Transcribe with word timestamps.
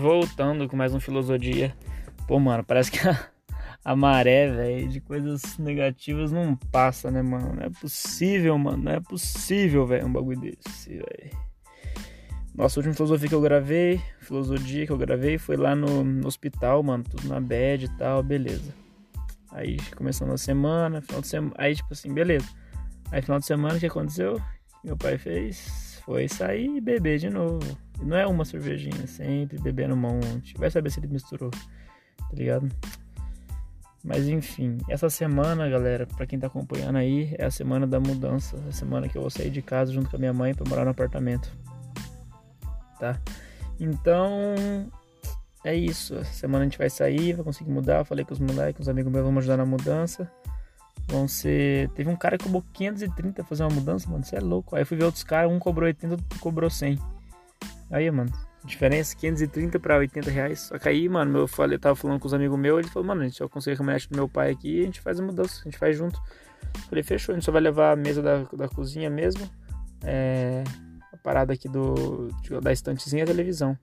voltando 0.00 0.66
com 0.66 0.76
mais 0.76 0.94
um 0.94 0.98
Filosofia. 0.98 1.76
Pô, 2.26 2.40
mano, 2.40 2.64
parece 2.64 2.90
que 2.90 2.98
a, 3.06 3.30
a 3.84 3.94
maré, 3.94 4.50
velho, 4.50 4.88
de 4.88 5.00
coisas 5.00 5.58
negativas 5.58 6.32
não 6.32 6.56
passa, 6.56 7.10
né, 7.10 7.22
mano? 7.22 7.54
Não 7.54 7.62
é 7.62 7.70
possível, 7.70 8.56
mano. 8.56 8.84
Não 8.84 8.92
é 8.92 9.00
possível, 9.00 9.86
velho, 9.86 10.06
um 10.06 10.12
bagulho 10.12 10.40
desse, 10.40 10.90
velho. 10.90 11.50
Nossa 12.54 12.80
última 12.80 12.94
filosofia 12.94 13.28
que 13.28 13.34
eu 13.34 13.40
gravei, 13.40 14.00
filosofia 14.20 14.86
que 14.86 14.92
eu 14.92 14.98
gravei, 14.98 15.38
foi 15.38 15.56
lá 15.56 15.76
no, 15.76 16.02
no 16.02 16.26
hospital, 16.26 16.82
mano, 16.82 17.04
tudo 17.04 17.28
na 17.28 17.40
bed 17.40 17.84
e 17.84 17.88
tal, 17.96 18.22
beleza. 18.22 18.74
Aí 19.52 19.76
começando 19.96 20.32
a 20.32 20.38
semana, 20.38 21.00
final 21.00 21.20
de 21.20 21.28
semana, 21.28 21.54
aí 21.58 21.74
tipo 21.74 21.92
assim, 21.92 22.12
beleza. 22.12 22.48
Aí 23.12 23.22
final 23.22 23.38
de 23.38 23.46
semana 23.46 23.76
o 23.76 23.80
que 23.80 23.86
aconteceu? 23.86 24.40
Meu 24.82 24.96
pai 24.96 25.16
fez 25.18 26.00
foi 26.04 26.26
sair 26.26 26.76
e 26.76 26.80
beber 26.80 27.18
de 27.18 27.30
novo. 27.30 27.89
Não 28.02 28.16
é 28.16 28.26
uma 28.26 28.44
cervejinha, 28.44 29.06
sempre 29.06 29.58
bebendo 29.58 29.94
um 29.94 29.98
monte. 29.98 30.56
Vai 30.56 30.70
saber 30.70 30.90
se 30.90 31.00
ele 31.00 31.08
misturou, 31.08 31.50
tá 31.50 32.34
ligado? 32.34 32.68
Mas 34.02 34.26
enfim, 34.28 34.78
essa 34.88 35.10
semana, 35.10 35.68
galera, 35.68 36.06
para 36.06 36.26
quem 36.26 36.38
tá 36.38 36.46
acompanhando 36.46 36.96
aí, 36.96 37.34
é 37.38 37.44
a 37.44 37.50
semana 37.50 37.86
da 37.86 38.00
mudança, 38.00 38.56
a 38.66 38.72
semana 38.72 39.08
que 39.08 39.16
eu 39.16 39.20
vou 39.20 39.30
sair 39.30 39.50
de 39.50 39.60
casa 39.60 39.92
junto 39.92 40.08
com 40.08 40.16
a 40.16 40.18
minha 40.18 40.32
mãe 40.32 40.54
para 40.54 40.68
morar 40.68 40.84
no 40.84 40.90
apartamento. 40.90 41.50
Tá? 42.98 43.20
Então, 43.78 44.54
é 45.64 45.74
isso. 45.74 46.14
Essa 46.16 46.32
semana 46.32 46.64
a 46.64 46.68
gente 46.68 46.78
vai 46.78 46.88
sair, 46.88 47.34
vai 47.34 47.44
conseguir 47.44 47.70
mudar. 47.70 48.04
falei 48.04 48.24
com 48.24 48.32
os 48.32 48.40
moleques, 48.40 48.82
os 48.82 48.88
amigos 48.88 49.12
meus 49.12 49.24
vão 49.24 49.36
ajudar 49.38 49.56
na 49.58 49.66
mudança. 49.66 50.30
Vão 51.08 51.26
ser. 51.26 51.88
Teve 51.90 52.08
um 52.08 52.16
cara 52.16 52.38
que 52.38 52.44
cobrou 52.44 52.64
530 52.72 53.34
pra 53.34 53.44
fazer 53.44 53.64
uma 53.64 53.74
mudança, 53.74 54.08
mano. 54.08 54.24
Você 54.24 54.36
é 54.36 54.40
louco. 54.40 54.76
Aí 54.76 54.84
fui 54.84 54.96
ver 54.96 55.04
outros 55.04 55.24
caras, 55.24 55.50
um 55.50 55.58
cobrou 55.58 55.86
80, 55.86 56.14
outro 56.14 56.38
cobrou 56.38 56.70
100. 56.70 56.98
Aí, 57.90 58.10
mano. 58.10 58.30
Diferença 58.64 59.16
530 59.16 59.80
pra 59.80 59.96
80 59.96 60.30
reais. 60.30 60.60
Só 60.60 60.78
que 60.78 60.88
aí, 60.88 61.08
mano, 61.08 61.38
eu 61.38 61.48
falei, 61.48 61.78
tava 61.78 61.96
falando 61.96 62.20
com 62.20 62.26
os 62.26 62.34
amigos 62.34 62.58
meus, 62.58 62.80
ele 62.80 62.88
falou, 62.88 63.08
mano, 63.08 63.22
a 63.22 63.24
gente 63.24 63.36
só 63.36 63.48
consegue 63.48 63.74
a 63.74 63.78
caminhonete 63.78 64.08
do 64.10 64.16
meu 64.16 64.28
pai 64.28 64.50
aqui 64.50 64.78
e 64.78 64.82
a 64.82 64.84
gente 64.84 65.00
faz 65.00 65.18
a 65.18 65.22
mudança, 65.22 65.60
a 65.60 65.64
gente 65.64 65.78
faz 65.78 65.96
junto. 65.96 66.20
Falei, 66.88 67.02
fechou, 67.02 67.32
a 67.32 67.36
gente 67.36 67.44
só 67.44 67.52
vai 67.52 67.62
levar 67.62 67.92
a 67.92 67.96
mesa 67.96 68.22
da, 68.22 68.42
da 68.44 68.68
cozinha 68.68 69.08
mesmo. 69.08 69.48
É, 70.04 70.62
a 71.12 71.16
parada 71.16 71.54
aqui 71.54 71.68
do. 71.68 72.28
Da 72.62 72.72
estantezinha 72.72 73.22
e 73.22 73.24
a 73.24 73.26
televisão. 73.26 73.76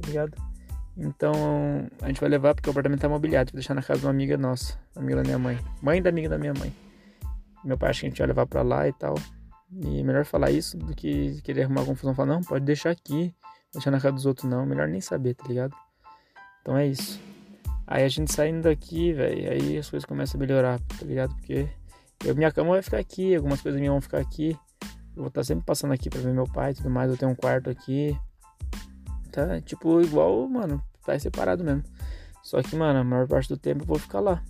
Tá 0.00 0.06
ligado? 0.06 0.36
Então 0.96 1.32
a 2.00 2.06
gente 2.06 2.20
vai 2.20 2.30
levar 2.30 2.54
porque 2.54 2.68
o 2.68 2.72
apartamento 2.72 3.00
tá 3.00 3.08
mobiliado. 3.08 3.52
Vou 3.52 3.58
deixar 3.58 3.74
na 3.74 3.82
casa 3.82 4.00
de 4.00 4.06
uma 4.06 4.10
amiga 4.10 4.36
nossa, 4.36 4.78
amiga 4.94 5.16
da 5.16 5.22
minha 5.22 5.38
mãe. 5.38 5.58
Mãe 5.82 6.00
da 6.00 6.10
amiga 6.10 6.28
da 6.28 6.38
minha 6.38 6.54
mãe. 6.54 6.72
Meu 7.64 7.76
pai 7.76 7.90
acha 7.90 8.00
que 8.00 8.06
a 8.06 8.08
gente 8.08 8.18
vai 8.18 8.28
levar 8.28 8.46
pra 8.46 8.62
lá 8.62 8.88
e 8.88 8.92
tal. 8.92 9.16
E 9.70 10.02
melhor 10.02 10.24
falar 10.24 10.50
isso 10.50 10.76
do 10.76 10.94
que 10.94 11.40
querer 11.42 11.64
arrumar 11.64 11.84
confusão. 11.84 12.14
Falar, 12.14 12.34
não, 12.34 12.40
pode 12.40 12.64
deixar 12.64 12.90
aqui. 12.90 13.34
Deixar 13.72 13.90
na 13.90 14.00
casa 14.00 14.14
dos 14.14 14.26
outros 14.26 14.48
não. 14.48 14.64
Melhor 14.64 14.88
nem 14.88 15.00
saber, 15.00 15.34
tá 15.34 15.44
ligado? 15.46 15.74
Então 16.62 16.76
é 16.76 16.86
isso. 16.86 17.20
Aí 17.86 18.04
a 18.04 18.08
gente 18.08 18.32
saindo 18.32 18.62
daqui, 18.62 19.12
velho, 19.12 19.52
aí 19.52 19.78
as 19.78 19.88
coisas 19.88 20.04
começam 20.04 20.38
a 20.38 20.40
melhorar, 20.40 20.80
tá 20.80 21.04
ligado? 21.04 21.34
Porque 21.36 21.68
eu, 22.24 22.34
minha 22.34 22.50
cama 22.50 22.70
vai 22.70 22.82
ficar 22.82 22.98
aqui, 22.98 23.36
algumas 23.36 23.60
coisas 23.60 23.80
minhas 23.80 23.92
vão 23.92 24.00
ficar 24.00 24.18
aqui. 24.18 24.58
Eu 25.14 25.22
vou 25.22 25.28
estar 25.28 25.40
tá 25.40 25.44
sempre 25.44 25.64
passando 25.64 25.92
aqui 25.92 26.10
pra 26.10 26.20
ver 26.20 26.32
meu 26.32 26.46
pai 26.46 26.72
e 26.72 26.74
tudo 26.74 26.90
mais. 26.90 27.10
Eu 27.10 27.16
tenho 27.16 27.30
um 27.30 27.34
quarto 27.34 27.70
aqui 27.70 28.18
tá? 29.36 29.60
Tipo, 29.60 30.00
igual, 30.00 30.48
mano, 30.48 30.82
tá 31.04 31.18
separado 31.18 31.62
mesmo. 31.62 31.84
Só 32.42 32.62
que, 32.62 32.74
mano, 32.74 33.00
a 33.00 33.04
maior 33.04 33.28
parte 33.28 33.48
do 33.48 33.58
tempo 33.58 33.82
eu 33.82 33.86
vou 33.86 33.98
ficar 33.98 34.20
lá. 34.20 34.42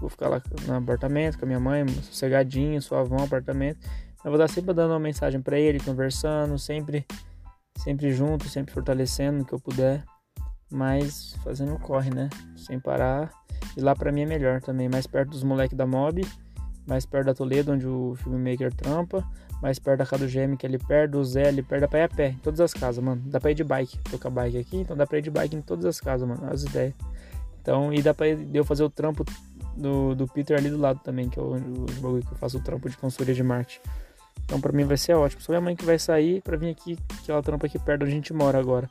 Vou 0.00 0.08
ficar 0.08 0.28
lá 0.28 0.42
no 0.66 0.76
apartamento 0.76 1.38
com 1.38 1.44
a 1.44 1.48
minha 1.48 1.60
mãe, 1.60 1.86
sossegadinho, 1.88 2.80
suavão, 2.80 3.18
apartamento. 3.24 3.88
Eu 4.24 4.30
vou 4.30 4.38
dar 4.38 4.48
sempre 4.48 4.74
dando 4.74 4.92
uma 4.92 5.00
mensagem 5.00 5.40
para 5.40 5.58
ele, 5.58 5.80
conversando, 5.80 6.58
sempre, 6.58 7.06
sempre 7.76 8.12
junto, 8.12 8.48
sempre 8.48 8.72
fortalecendo 8.72 9.42
o 9.42 9.44
que 9.44 9.52
eu 9.52 9.60
puder. 9.60 10.04
Mas 10.70 11.34
fazendo 11.42 11.78
corre, 11.78 12.10
né? 12.10 12.28
Sem 12.56 12.78
parar. 12.78 13.30
E 13.76 13.80
lá 13.80 13.94
pra 13.94 14.12
mim 14.12 14.22
é 14.22 14.26
melhor 14.26 14.60
também, 14.60 14.88
mais 14.88 15.06
perto 15.06 15.30
dos 15.30 15.42
moleques 15.42 15.76
da 15.76 15.86
Mob, 15.86 16.20
mais 16.86 17.06
perto 17.06 17.26
da 17.26 17.34
Toledo, 17.34 17.72
onde 17.72 17.86
o 17.86 18.14
filmmaker 18.16 18.72
trampa 18.74 19.24
mais 19.60 19.78
perto 19.78 19.98
da 19.98 20.06
casa 20.06 20.26
do 20.26 20.30
GM, 20.30 20.56
que 20.56 20.66
é 20.66 20.68
ali 20.68 20.78
perto, 20.78 21.12
do 21.12 21.24
Zé 21.24 21.48
ali 21.48 21.62
perto, 21.62 21.82
dá 21.82 21.88
pra 21.88 21.98
ir 22.00 22.02
a 22.02 22.08
pé, 22.08 22.28
em 22.28 22.38
todas 22.38 22.60
as 22.60 22.72
casas, 22.72 23.02
mano. 23.02 23.20
Dá 23.26 23.40
pra 23.40 23.50
ir 23.50 23.54
de 23.54 23.64
bike, 23.64 23.98
a 24.24 24.30
bike 24.30 24.58
aqui, 24.58 24.76
então 24.78 24.96
dá 24.96 25.06
pra 25.06 25.18
ir 25.18 25.22
de 25.22 25.30
bike 25.30 25.56
em 25.56 25.62
todas 25.62 25.84
as 25.84 26.00
casas, 26.00 26.28
mano, 26.28 26.48
as 26.50 26.62
ideias. 26.62 26.94
Então, 27.60 27.92
e 27.92 28.00
dá 28.00 28.14
pra 28.14 28.28
eu 28.28 28.64
fazer 28.64 28.84
o 28.84 28.90
trampo 28.90 29.24
do, 29.78 30.14
do 30.14 30.26
Peter 30.26 30.58
ali 30.58 30.68
do 30.68 30.78
lado 30.78 31.00
também, 31.00 31.28
que 31.28 31.38
é 31.38 31.42
o, 31.42 31.52
bagulho 32.00 32.22
que 32.22 32.32
eu 32.32 32.36
faço 32.36 32.58
o 32.58 32.60
trampo 32.60 32.88
de 32.88 32.96
consultoria 32.96 33.34
de 33.34 33.42
marketing. 33.42 33.80
Então, 34.44 34.60
pra 34.60 34.72
mim 34.72 34.84
vai 34.84 34.96
ser 34.96 35.14
ótimo. 35.14 35.42
Só 35.42 35.52
minha 35.52 35.60
mãe 35.60 35.76
que 35.76 35.84
vai 35.84 35.98
sair 35.98 36.42
pra 36.42 36.56
vir 36.56 36.70
aqui, 36.70 36.96
que 37.24 37.30
ela 37.30 37.42
trampa 37.42 37.66
aqui 37.66 37.78
perto 37.78 38.02
onde 38.02 38.12
a 38.12 38.14
gente 38.14 38.32
mora 38.32 38.58
agora. 38.58 38.88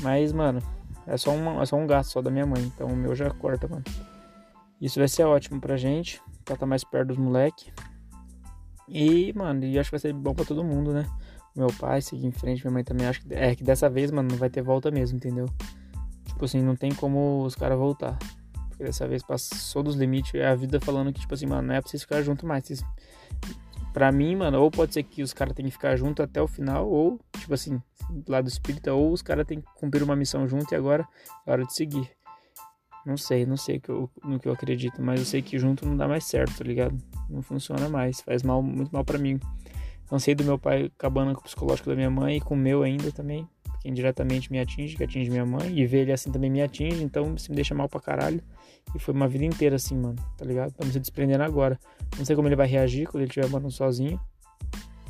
Mas, 0.00 0.32
mano, 0.32 0.60
é 1.06 1.16
só, 1.16 1.30
uma, 1.30 1.62
é 1.62 1.66
só 1.66 1.76
um 1.76 1.86
gasto 1.86 2.10
só 2.10 2.22
da 2.22 2.30
minha 2.30 2.46
mãe, 2.46 2.62
então 2.62 2.88
o 2.88 2.96
meu 2.96 3.14
já 3.14 3.30
corta, 3.30 3.68
mano. 3.68 3.84
Isso 4.80 4.98
vai 4.98 5.08
ser 5.08 5.24
ótimo 5.24 5.60
pra 5.60 5.76
gente, 5.76 6.20
pra 6.44 6.54
estar 6.54 6.56
tá 6.56 6.66
mais 6.66 6.82
perto 6.82 7.08
dos 7.08 7.16
moleques. 7.16 7.72
E, 8.88 9.32
mano, 9.34 9.64
e 9.64 9.78
acho 9.78 9.90
que 9.90 9.96
vai 9.96 10.00
ser 10.00 10.12
bom 10.12 10.34
pra 10.34 10.44
todo 10.44 10.64
mundo, 10.64 10.92
né? 10.92 11.06
Meu 11.54 11.68
pai 11.78 12.00
seguir 12.00 12.26
em 12.26 12.32
frente, 12.32 12.62
minha 12.64 12.72
mãe 12.72 12.84
também. 12.84 13.06
Acho 13.06 13.20
que 13.22 13.34
é 13.34 13.54
que 13.54 13.62
dessa 13.62 13.88
vez, 13.88 14.10
mano, 14.10 14.30
não 14.30 14.36
vai 14.36 14.50
ter 14.50 14.62
volta 14.62 14.90
mesmo, 14.90 15.16
entendeu? 15.16 15.46
Tipo 16.24 16.46
assim, 16.46 16.62
não 16.62 16.74
tem 16.74 16.92
como 16.94 17.44
os 17.44 17.54
caras 17.54 17.78
voltar. 17.78 18.18
Porque 18.82 18.86
dessa 18.86 19.06
vez 19.06 19.22
passou 19.22 19.82
dos 19.82 19.94
limites. 19.94 20.34
É 20.34 20.48
a 20.48 20.56
vida 20.56 20.80
falando 20.80 21.12
que, 21.12 21.20
tipo 21.20 21.32
assim, 21.32 21.46
mano, 21.46 21.68
não 21.68 21.74
é 21.74 21.80
pra 21.80 21.88
vocês 21.88 22.02
ficar 22.02 22.20
junto 22.22 22.44
mais. 22.44 22.64
Vocês... 22.64 22.84
Pra 23.92 24.10
mim, 24.10 24.34
mano, 24.34 24.60
ou 24.60 24.70
pode 24.70 24.92
ser 24.94 25.02
que 25.04 25.22
os 25.22 25.32
caras 25.32 25.54
tenham 25.54 25.68
que 25.68 25.74
ficar 25.76 25.94
junto 25.96 26.22
até 26.22 26.40
o 26.40 26.48
final, 26.48 26.88
ou, 26.88 27.20
tipo 27.38 27.52
assim, 27.52 27.80
do 28.10 28.32
lado 28.32 28.48
espírita, 28.48 28.92
ou 28.92 29.12
os 29.12 29.20
caras 29.22 29.46
têm 29.46 29.60
que 29.60 29.66
cumprir 29.74 30.02
uma 30.02 30.16
missão 30.16 30.48
junto 30.48 30.72
e 30.72 30.74
agora 30.74 31.06
é 31.46 31.52
hora 31.52 31.64
de 31.64 31.74
seguir. 31.74 32.10
Não 33.04 33.16
sei, 33.16 33.44
não 33.44 33.56
sei 33.56 33.80
no 34.24 34.40
que 34.40 34.48
eu 34.48 34.52
acredito, 34.52 35.00
mas 35.02 35.20
eu 35.20 35.26
sei 35.26 35.42
que 35.42 35.58
junto 35.58 35.86
não 35.86 35.96
dá 35.96 36.08
mais 36.08 36.24
certo, 36.24 36.56
tá 36.56 36.64
ligado? 36.64 36.96
Não 37.28 37.42
funciona 37.42 37.88
mais, 37.88 38.20
faz 38.22 38.42
mal, 38.42 38.62
muito 38.62 38.90
mal 38.92 39.04
para 39.04 39.18
mim. 39.18 39.38
Cansei 40.08 40.34
do 40.34 40.42
meu 40.42 40.58
pai 40.58 40.86
acabando 40.86 41.34
com 41.34 41.40
o 41.40 41.44
psicológico 41.44 41.90
da 41.90 41.94
minha 41.94 42.10
mãe 42.10 42.38
e 42.38 42.40
com 42.40 42.54
o 42.54 42.56
meu 42.56 42.82
ainda 42.82 43.12
também, 43.12 43.46
que 43.82 43.88
indiretamente 43.88 44.50
me 44.52 44.60
atinge, 44.60 44.96
que 44.96 45.02
atinge 45.02 45.28
minha 45.28 45.44
mãe, 45.44 45.76
e 45.76 45.84
ver 45.84 46.02
ele 46.02 46.12
assim 46.12 46.30
também 46.30 46.48
me 46.48 46.62
atinge, 46.62 47.02
então 47.02 47.34
isso 47.34 47.50
me 47.50 47.56
deixa 47.56 47.74
mal 47.74 47.88
pra 47.88 48.00
caralho. 48.00 48.40
E 48.94 48.98
foi 48.98 49.12
uma 49.12 49.26
vida 49.26 49.44
inteira 49.44 49.74
assim, 49.74 49.96
mano, 49.96 50.16
tá 50.38 50.44
ligado? 50.44 50.70
Estamos 50.70 50.92
se 50.92 51.00
desprendendo 51.00 51.42
agora. 51.42 51.78
Não 52.16 52.24
sei 52.24 52.36
como 52.36 52.46
ele 52.46 52.54
vai 52.54 52.68
reagir 52.68 53.06
quando 53.06 53.22
ele 53.22 53.28
estiver 53.28 53.48
morando 53.48 53.72
sozinho. 53.72 54.20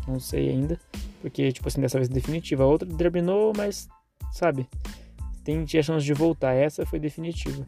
Não 0.08 0.18
sei 0.18 0.48
ainda. 0.48 0.80
Porque, 1.20 1.52
tipo 1.52 1.68
assim, 1.68 1.80
dessa 1.80 1.98
vez 1.98 2.08
é 2.08 2.12
definitiva. 2.12 2.64
A 2.64 2.66
outra 2.66 2.88
terminou, 2.88 3.52
mas, 3.56 3.88
sabe? 4.32 4.66
Tem, 5.44 5.64
tinha 5.64 5.82
chance 5.82 6.04
de 6.04 6.14
voltar. 6.14 6.54
Essa 6.54 6.86
foi 6.86 6.98
definitiva. 6.98 7.66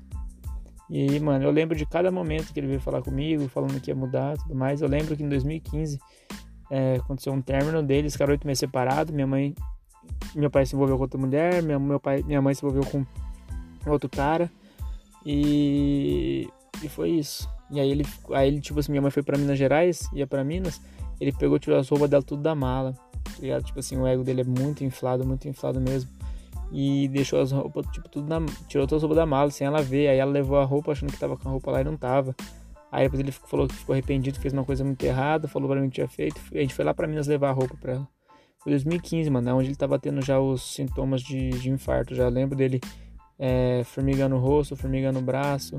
E, 0.89 1.19
mano, 1.21 1.45
eu 1.45 1.51
lembro 1.51 1.77
de 1.77 1.85
cada 1.85 2.11
momento 2.11 2.53
que 2.53 2.61
ele 2.61 2.67
veio 2.67 2.81
falar 2.81 3.03
comigo, 3.03 3.49
falando 3.49 3.81
que 3.81 3.91
ia 3.91 3.95
mudar 3.95 4.37
e 4.37 4.39
tudo 4.39 4.55
mais. 4.55 4.81
Eu 4.81 4.89
lembro 4.89 5.17
que 5.17 5.23
em 5.23 5.29
2015 5.29 5.99
é, 6.71 6.97
aconteceu 6.97 7.33
um 7.33 7.43
término 7.43 7.83
deles, 7.83 8.13
ficaram 8.13 8.33
oito 8.33 8.47
meses 8.47 8.61
separados. 8.61 9.15
Minha 9.15 9.27
mãe, 9.27 9.55
meu 10.35 10.51
pai 10.51 10.67
se 10.67 10.75
envolveu 10.75 10.97
com 10.97 11.03
outra 11.03 11.19
mulher, 11.19 11.63
minha, 11.63 11.79
meu 11.79 12.01
pai, 12.01 12.23
minha 12.23 12.43
mãe 12.43 12.55
se 12.55 12.65
envolveu 12.65 12.85
com 12.91 13.05
outro 13.91 14.09
cara. 14.09 14.51
E, 15.25 16.49
e 16.83 16.89
foi 16.89 17.11
isso. 17.11 17.49
E 17.71 17.81
aí 17.81 17.91
ele, 17.91 18.05
aí 18.33 18.49
ele, 18.49 18.61
tipo 18.61 18.79
assim, 18.79 18.93
minha 18.93 19.03
mãe 19.03 19.11
foi 19.11 19.23
pra 19.23 19.39
Minas 19.39 19.59
Gerais, 19.59 20.09
ia 20.13 20.27
pra 20.27 20.45
Minas, 20.45 20.81
ele 21.21 21.33
pegou, 21.33 21.59
tirou 21.59 21.79
as 21.79 21.89
roupas 21.89 22.11
dela 22.11 22.23
tudo 22.23 22.43
da 22.43 22.55
mala. 22.55 22.93
Tá 23.25 23.41
ligado? 23.41 23.65
Tipo 23.65 23.81
assim, 23.81 23.97
o 23.97 24.07
ego 24.07 24.23
dele 24.23 24.43
é 24.43 24.45
muito 24.45 24.85
inflado, 24.85 25.27
muito 25.27 25.49
inflado 25.49 25.81
mesmo 25.81 26.11
e 26.73 27.07
deixou 27.09 27.41
as 27.41 27.53
roupas, 27.53 27.87
tipo, 27.93 28.09
tudo 28.09 28.29
na. 28.29 28.45
Tirou 28.67 28.87
todas 28.87 28.99
as 28.99 29.03
roupas 29.03 29.17
da 29.17 29.25
mala 29.25 29.51
sem 29.51 29.65
ela 29.67 29.81
ver. 29.81 30.09
Aí 30.09 30.19
ela 30.19 30.31
levou 30.31 30.59
a 30.59 30.65
roupa 30.65 30.91
achando 30.91 31.13
que 31.13 31.19
tava 31.19 31.37
com 31.37 31.49
a 31.49 31.53
roupa 31.53 31.71
lá 31.71 31.81
e 31.81 31.85
não 31.85 31.97
tava. 31.97 32.35
Aí 32.91 33.05
depois 33.05 33.21
ele 33.21 33.33
falou 33.33 33.69
que 33.69 33.75
ficou 33.75 33.93
arrependido, 33.93 34.39
fez 34.41 34.53
uma 34.53 34.65
coisa 34.65 34.85
muito 34.85 35.03
errada, 35.05 35.49
falou 35.49 35.69
pra 35.69 35.81
mim 35.81 35.89
que 35.89 35.97
tinha 35.97 36.09
feito. 36.09 36.41
A 36.53 36.59
gente 36.59 36.75
foi 36.75 36.85
lá 36.85 36.93
pra 36.93 37.07
Minas 37.07 37.29
levar 37.29 37.51
a 37.51 37.53
roupa 37.53 37.77
pra 37.81 37.93
ela. 37.95 38.09
Foi 38.65 38.73
2015, 38.73 39.29
mano, 39.29 39.51
é 39.51 39.53
onde 39.53 39.69
ele 39.69 39.77
tava 39.77 39.99
tendo 39.99 40.23
já 40.23 40.41
os 40.41 40.75
sintomas 40.75 41.21
de, 41.21 41.51
de 41.51 41.69
infarto. 41.71 42.15
Já 42.15 42.29
lembro 42.29 42.57
dele 42.57 42.81
é, 43.39 43.83
formiga 43.85 44.27
no 44.27 44.39
rosto, 44.39 44.75
formiga 44.75 45.13
no 45.13 45.21
braço. 45.21 45.79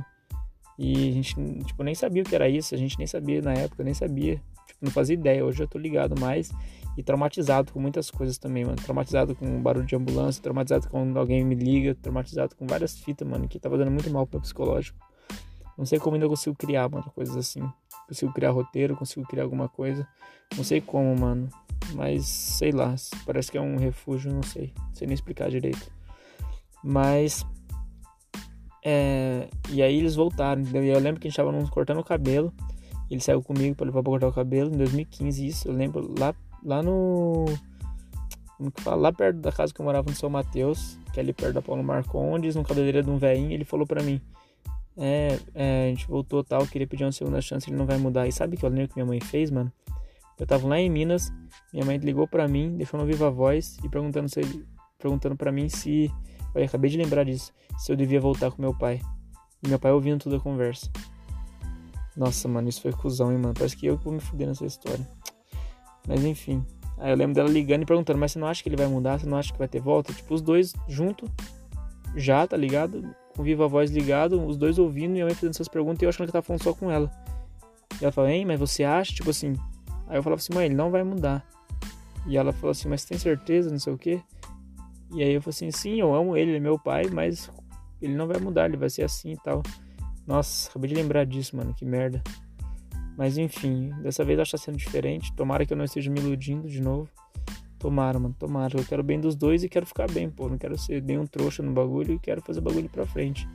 E 0.78 1.10
a 1.10 1.12
gente, 1.12 1.36
tipo, 1.66 1.82
nem 1.82 1.96
sabia 1.96 2.22
o 2.22 2.26
que 2.26 2.36
era 2.36 2.48
isso. 2.48 2.76
A 2.76 2.78
gente 2.78 2.96
nem 3.00 3.08
sabia 3.08 3.42
na 3.42 3.54
época, 3.54 3.84
nem 3.84 3.96
sabia. 3.96 4.36
Tipo, 4.68 4.80
não 4.84 4.92
fazia 4.92 5.16
ideia. 5.16 5.44
Hoje 5.44 5.64
eu 5.64 5.68
tô 5.68 5.80
ligado 5.80 6.20
mais 6.20 6.52
e 6.96 7.02
traumatizado 7.02 7.74
com 7.74 7.80
muitas 7.80 8.12
coisas 8.12 8.38
também, 8.38 8.64
mano. 8.64 8.78
Traumatizado 8.78 9.36
com 9.36 9.62
barulho 9.64 9.88
de 9.88 9.96
ambulância, 9.96 10.44
traumatizado 10.44 10.88
quando 10.88 11.18
alguém 11.18 11.44
me 11.44 11.56
liga, 11.56 11.96
traumatizado 11.96 12.56
com 12.56 12.68
várias 12.68 13.00
fitas, 13.00 13.28
mano, 13.28 13.48
que 13.48 13.58
tava 13.58 13.80
dando 13.80 13.90
muito 13.90 14.12
mal 14.12 14.28
pro 14.28 14.40
psicológico. 14.40 15.00
Não 15.76 15.88
sei 15.88 15.98
como 15.98 16.16
ainda 16.16 16.28
consigo 16.28 16.56
criar, 16.56 16.88
mano, 16.88 17.12
coisas 17.16 17.36
assim. 17.36 17.68
Consigo 18.08 18.34
criar 18.34 18.52
roteiro, 18.52 18.96
consigo 18.96 19.26
criar 19.28 19.44
alguma 19.44 19.68
coisa. 19.68 20.08
Não 20.56 20.64
sei 20.64 20.82
como, 20.82 21.16
mano. 21.18 21.50
Mas 21.94 22.26
sei 22.26 22.72
lá, 22.72 22.96
parece 23.26 23.52
que 23.52 23.58
é 23.58 23.62
um 23.62 23.78
refúgio, 23.78 24.32
não 24.32 24.44
sei. 24.44 24.74
Não 24.78 24.96
sei 24.96 25.08
nem 25.08 25.16
explicar 25.16 25.50
direito. 25.50 25.92
Mas. 26.84 27.46
É, 28.84 29.50
e 29.72 29.82
aí 29.82 29.98
eles 29.98 30.16
voltaram, 30.16 30.62
entendeu? 30.62 30.84
E 30.84 30.90
eu 30.90 31.00
lembro 31.00 31.20
que 31.20 31.28
a 31.28 31.30
gente 31.30 31.38
tava 31.38 31.52
cortando 31.70 32.00
o 32.00 32.04
cabelo. 32.04 32.54
Ele 33.10 33.22
saiu 33.22 33.42
comigo 33.42 33.76
para 33.76 33.86
levar 33.86 34.02
pra 34.02 34.12
cortar 34.12 34.28
o 34.28 34.34
cabelo 34.34 34.74
em 34.74 34.78
2015, 34.78 35.46
isso. 35.46 35.68
Eu 35.68 35.74
lembro 35.74 36.14
lá 36.18 36.34
lá 36.66 36.82
no. 36.82 37.46
como 38.58 38.72
que 38.72 38.82
fala, 38.82 38.98
lá 38.98 39.14
perto 39.14 39.40
da 39.40 39.52
casa 39.52 39.74
que 39.74 39.80
eu 39.80 39.86
morava 39.86 40.10
no 40.10 40.16
São 40.16 40.30
Mateus, 40.30 40.98
que 41.14 41.20
é 41.20 41.24
ali 41.24 41.32
perto 41.32 41.54
da 41.54 41.62
Paulo 41.62 41.84
Marcondes, 41.84 42.56
no 42.56 42.64
cabeleireiro 42.64 43.06
de 43.06 43.14
um 43.14 43.18
velhinho, 43.18 43.52
ele 43.52 43.64
falou 43.64 43.86
pra 43.86 44.02
mim, 44.02 44.20
é, 44.98 45.40
é, 45.54 45.86
a 45.86 45.90
gente 45.90 46.08
voltou 46.08 46.44
tal, 46.44 46.66
queria 46.66 46.88
pedir 46.88 47.04
uma 47.04 47.12
segunda 47.12 47.42
chance, 47.42 47.70
ele 47.70 47.78
não 47.78 47.86
vai 47.86 47.98
mudar. 47.98 48.28
E 48.28 48.32
sabe 48.32 48.58
que 48.58 48.66
o 48.66 48.72
que 48.72 48.96
minha 48.96 49.06
mãe 49.06 49.20
fez, 49.20 49.52
mano? 49.52 49.72
Eu 50.40 50.46
tava 50.46 50.68
lá 50.68 50.80
em 50.80 50.90
Minas, 50.90 51.32
minha 51.72 51.86
mãe 51.86 51.98
ligou 51.98 52.28
pra 52.28 52.48
mim, 52.48 52.76
deixou 52.76 53.00
no 53.00 53.06
viva 53.06 53.32
voz 53.32 53.78
e 53.84 53.90
perguntando 53.90 54.28
se 54.28 54.66
perguntando 54.98 55.36
pra 55.36 55.52
mim 55.52 55.70
se, 55.70 56.12
eu 56.54 56.64
acabei 56.64 56.90
de 56.90 56.98
lembrar 56.98 57.24
disso, 57.24 57.54
se 57.78 57.92
eu 57.92 57.96
devia 57.96 58.20
voltar 58.20 58.52
com 58.52 58.62
meu 58.62 58.74
pai. 58.74 59.02
E 59.64 59.68
meu 59.68 59.80
pai 59.80 59.92
ouvindo 59.92 60.24
toda 60.24 60.38
a 60.38 60.40
conversa. 60.40 60.90
Nossa, 62.16 62.48
mano, 62.48 62.70
isso 62.70 62.82
foi 62.82 62.92
cuzão, 62.92 63.32
hein, 63.32 63.38
mano? 63.38 63.54
Parece 63.54 63.76
que 63.76 63.86
eu 63.86 63.98
que 63.98 64.04
vou 64.04 64.14
me 64.14 64.20
fuder 64.20 64.48
nessa 64.48 64.66
história. 64.66 65.06
Mas 66.08 66.24
enfim. 66.24 66.66
Aí 66.98 67.12
eu 67.12 67.16
lembro 67.16 67.36
dela 67.36 67.50
ligando 67.50 67.84
e 67.84 67.86
perguntando, 67.86 68.18
mas 68.18 68.32
você 68.32 68.40
não 68.40 68.48
acha 68.48 68.64
que 68.64 68.70
ele 68.70 68.78
vai 68.78 68.88
mudar? 68.88 69.20
Você 69.20 69.26
não 69.26 69.38
acha 69.38 69.52
que 69.52 69.60
vai 69.60 69.68
ter 69.68 69.82
volta? 69.82 70.14
Tipo, 70.14 70.34
os 70.34 70.42
dois 70.42 70.74
junto, 70.88 71.30
já, 72.16 72.48
tá 72.48 72.56
ligado? 72.56 73.04
Com 73.36 73.44
viva 73.44 73.68
voz 73.68 73.92
ligado, 73.92 74.44
os 74.46 74.58
dois 74.58 74.80
ouvindo 74.80 75.12
e 75.12 75.14
minha 75.14 75.26
mãe 75.26 75.34
fazendo 75.34 75.52
essas 75.52 75.68
perguntas 75.68 76.02
e 76.02 76.06
eu 76.06 76.10
achando 76.10 76.26
que 76.26 76.30
eu 76.30 76.34
tava 76.34 76.46
falando 76.46 76.64
só 76.64 76.74
com 76.74 76.90
ela. 76.90 77.12
E 78.00 78.04
ela 78.04 78.12
falou, 78.12 78.30
hein, 78.30 78.46
mas 78.46 78.60
você 78.60 78.84
acha? 78.84 79.14
Tipo 79.14 79.30
assim. 79.30 79.54
Aí 80.08 80.18
eu 80.18 80.24
falava 80.24 80.40
assim, 80.40 80.54
mãe, 80.54 80.66
ele 80.66 80.76
não 80.76 80.90
vai 80.90 81.04
mudar. 81.04 81.46
E 82.28 82.38
ela 82.38 82.52
falou 82.54 82.72
assim, 82.72 82.88
mas 82.88 83.04
tem 83.06 83.18
certeza? 83.18 83.70
Não 83.70 83.80
sei 83.80 83.94
o 83.94 83.98
quê. 83.98 84.22
E 85.14 85.22
aí 85.22 85.34
eu 85.34 85.42
falei 85.42 85.56
assim, 85.56 85.72
sim, 85.72 86.00
eu 86.00 86.14
amo 86.14 86.36
ele, 86.36 86.52
ele 86.52 86.58
é 86.58 86.60
meu 86.60 86.80
pai, 86.80 87.06
mas 87.12 87.50
ele 88.02 88.16
não 88.16 88.28
vai 88.28 88.40
mudar, 88.40 88.66
ele 88.66 88.78
vai 88.78 88.90
ser 88.90 89.04
assim 89.04 89.34
e 89.34 89.38
tal. 89.38 89.62
Nossa, 90.26 90.70
acabei 90.70 90.90
de 90.90 90.96
lembrar 90.96 91.26
disso, 91.26 91.56
mano, 91.56 91.74
que 91.74 91.86
merda. 91.86 92.24
Mas 93.18 93.38
enfim, 93.38 93.92
dessa 94.02 94.26
vez 94.26 94.40
acho 94.40 94.52
que 94.52 94.58
tá 94.58 94.64
sendo 94.64 94.78
diferente. 94.78 95.34
Tomara 95.36 95.66
que 95.66 95.74
eu 95.74 95.78
não 95.78 95.86
esteja 95.86 96.12
me 96.12 96.20
iludindo 96.20 96.68
de 96.68 96.82
novo. 96.82 97.10
Tomara, 97.80 98.18
mano, 98.18 98.36
tomara. 98.38 98.78
Eu 98.78 98.86
quero 98.86 99.04
bem 99.04 99.20
dos 99.20 99.36
dois 99.36 99.64
e 99.64 99.70
quero 99.70 99.86
ficar 99.86 100.10
bem, 100.10 100.30
pô. 100.30 100.50
Não 100.50 100.58
quero 100.58 100.78
ser 100.78 101.02
nenhum 101.02 101.26
trouxa 101.26 101.62
no 101.62 101.72
bagulho 101.72 102.14
e 102.14 102.20
quero 102.20 102.42
fazer 102.42 102.62
bagulho 102.62 102.90
pra 102.90 103.06
frente. 103.06 103.48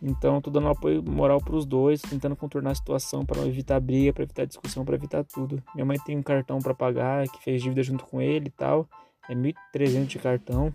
Então, 0.00 0.40
tô 0.40 0.50
dando 0.50 0.68
apoio 0.68 1.02
moral 1.02 1.40
pros 1.40 1.66
dois, 1.66 2.00
tentando 2.00 2.36
contornar 2.36 2.70
a 2.70 2.74
situação 2.74 3.26
para 3.26 3.44
evitar 3.46 3.80
briga, 3.80 4.12
para 4.12 4.22
evitar 4.22 4.44
discussão, 4.46 4.84
para 4.84 4.94
evitar 4.94 5.24
tudo. 5.24 5.62
Minha 5.74 5.84
mãe 5.84 5.98
tem 5.98 6.16
um 6.16 6.22
cartão 6.22 6.60
para 6.60 6.72
pagar, 6.72 7.26
que 7.28 7.42
fez 7.42 7.60
dívida 7.60 7.82
junto 7.82 8.04
com 8.04 8.20
ele 8.20 8.46
e 8.46 8.50
tal. 8.50 8.88
É 9.28 9.34
1.300 9.34 10.06
de 10.06 10.18
cartão, 10.18 10.72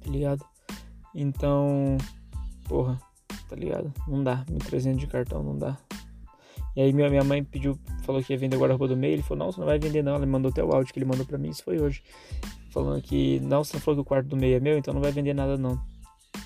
tá 0.00 0.10
ligado? 0.10 0.44
Então, 1.14 1.96
porra, 2.68 3.00
tá 3.48 3.56
ligado? 3.56 3.92
Não 4.06 4.22
dá, 4.22 4.44
1.300 4.44 4.96
de 4.96 5.06
cartão 5.06 5.42
não 5.42 5.58
dá. 5.58 5.76
E 6.76 6.80
aí 6.80 6.92
minha, 6.92 7.24
mãe 7.24 7.42
pediu, 7.42 7.78
falou 8.04 8.22
que 8.22 8.32
ia 8.32 8.38
vender 8.38 8.56
guarda-roupa 8.56 8.88
do 8.88 8.96
meio, 8.96 9.14
ele 9.14 9.22
falou, 9.22 9.44
não, 9.44 9.52
você 9.52 9.60
não 9.60 9.66
vai 9.66 9.78
vender 9.78 10.02
não, 10.02 10.16
ele 10.16 10.26
mandou 10.26 10.50
até 10.50 10.62
o 10.62 10.72
áudio 10.72 10.92
que 10.92 10.98
ele 10.98 11.06
mandou 11.06 11.26
pra 11.26 11.36
mim, 11.36 11.48
isso 11.48 11.64
foi 11.64 11.80
hoje. 11.80 12.02
Falando 12.70 13.02
que, 13.02 13.40
não, 13.40 13.64
você 13.64 13.74
não 13.74 13.80
falou 13.80 13.96
que 13.96 14.02
o 14.02 14.04
quarto 14.04 14.28
do 14.28 14.36
meio 14.36 14.56
é 14.56 14.60
meu, 14.60 14.78
então 14.78 14.94
não 14.94 15.00
vai 15.00 15.10
vender 15.10 15.34
nada 15.34 15.56
não. 15.56 15.76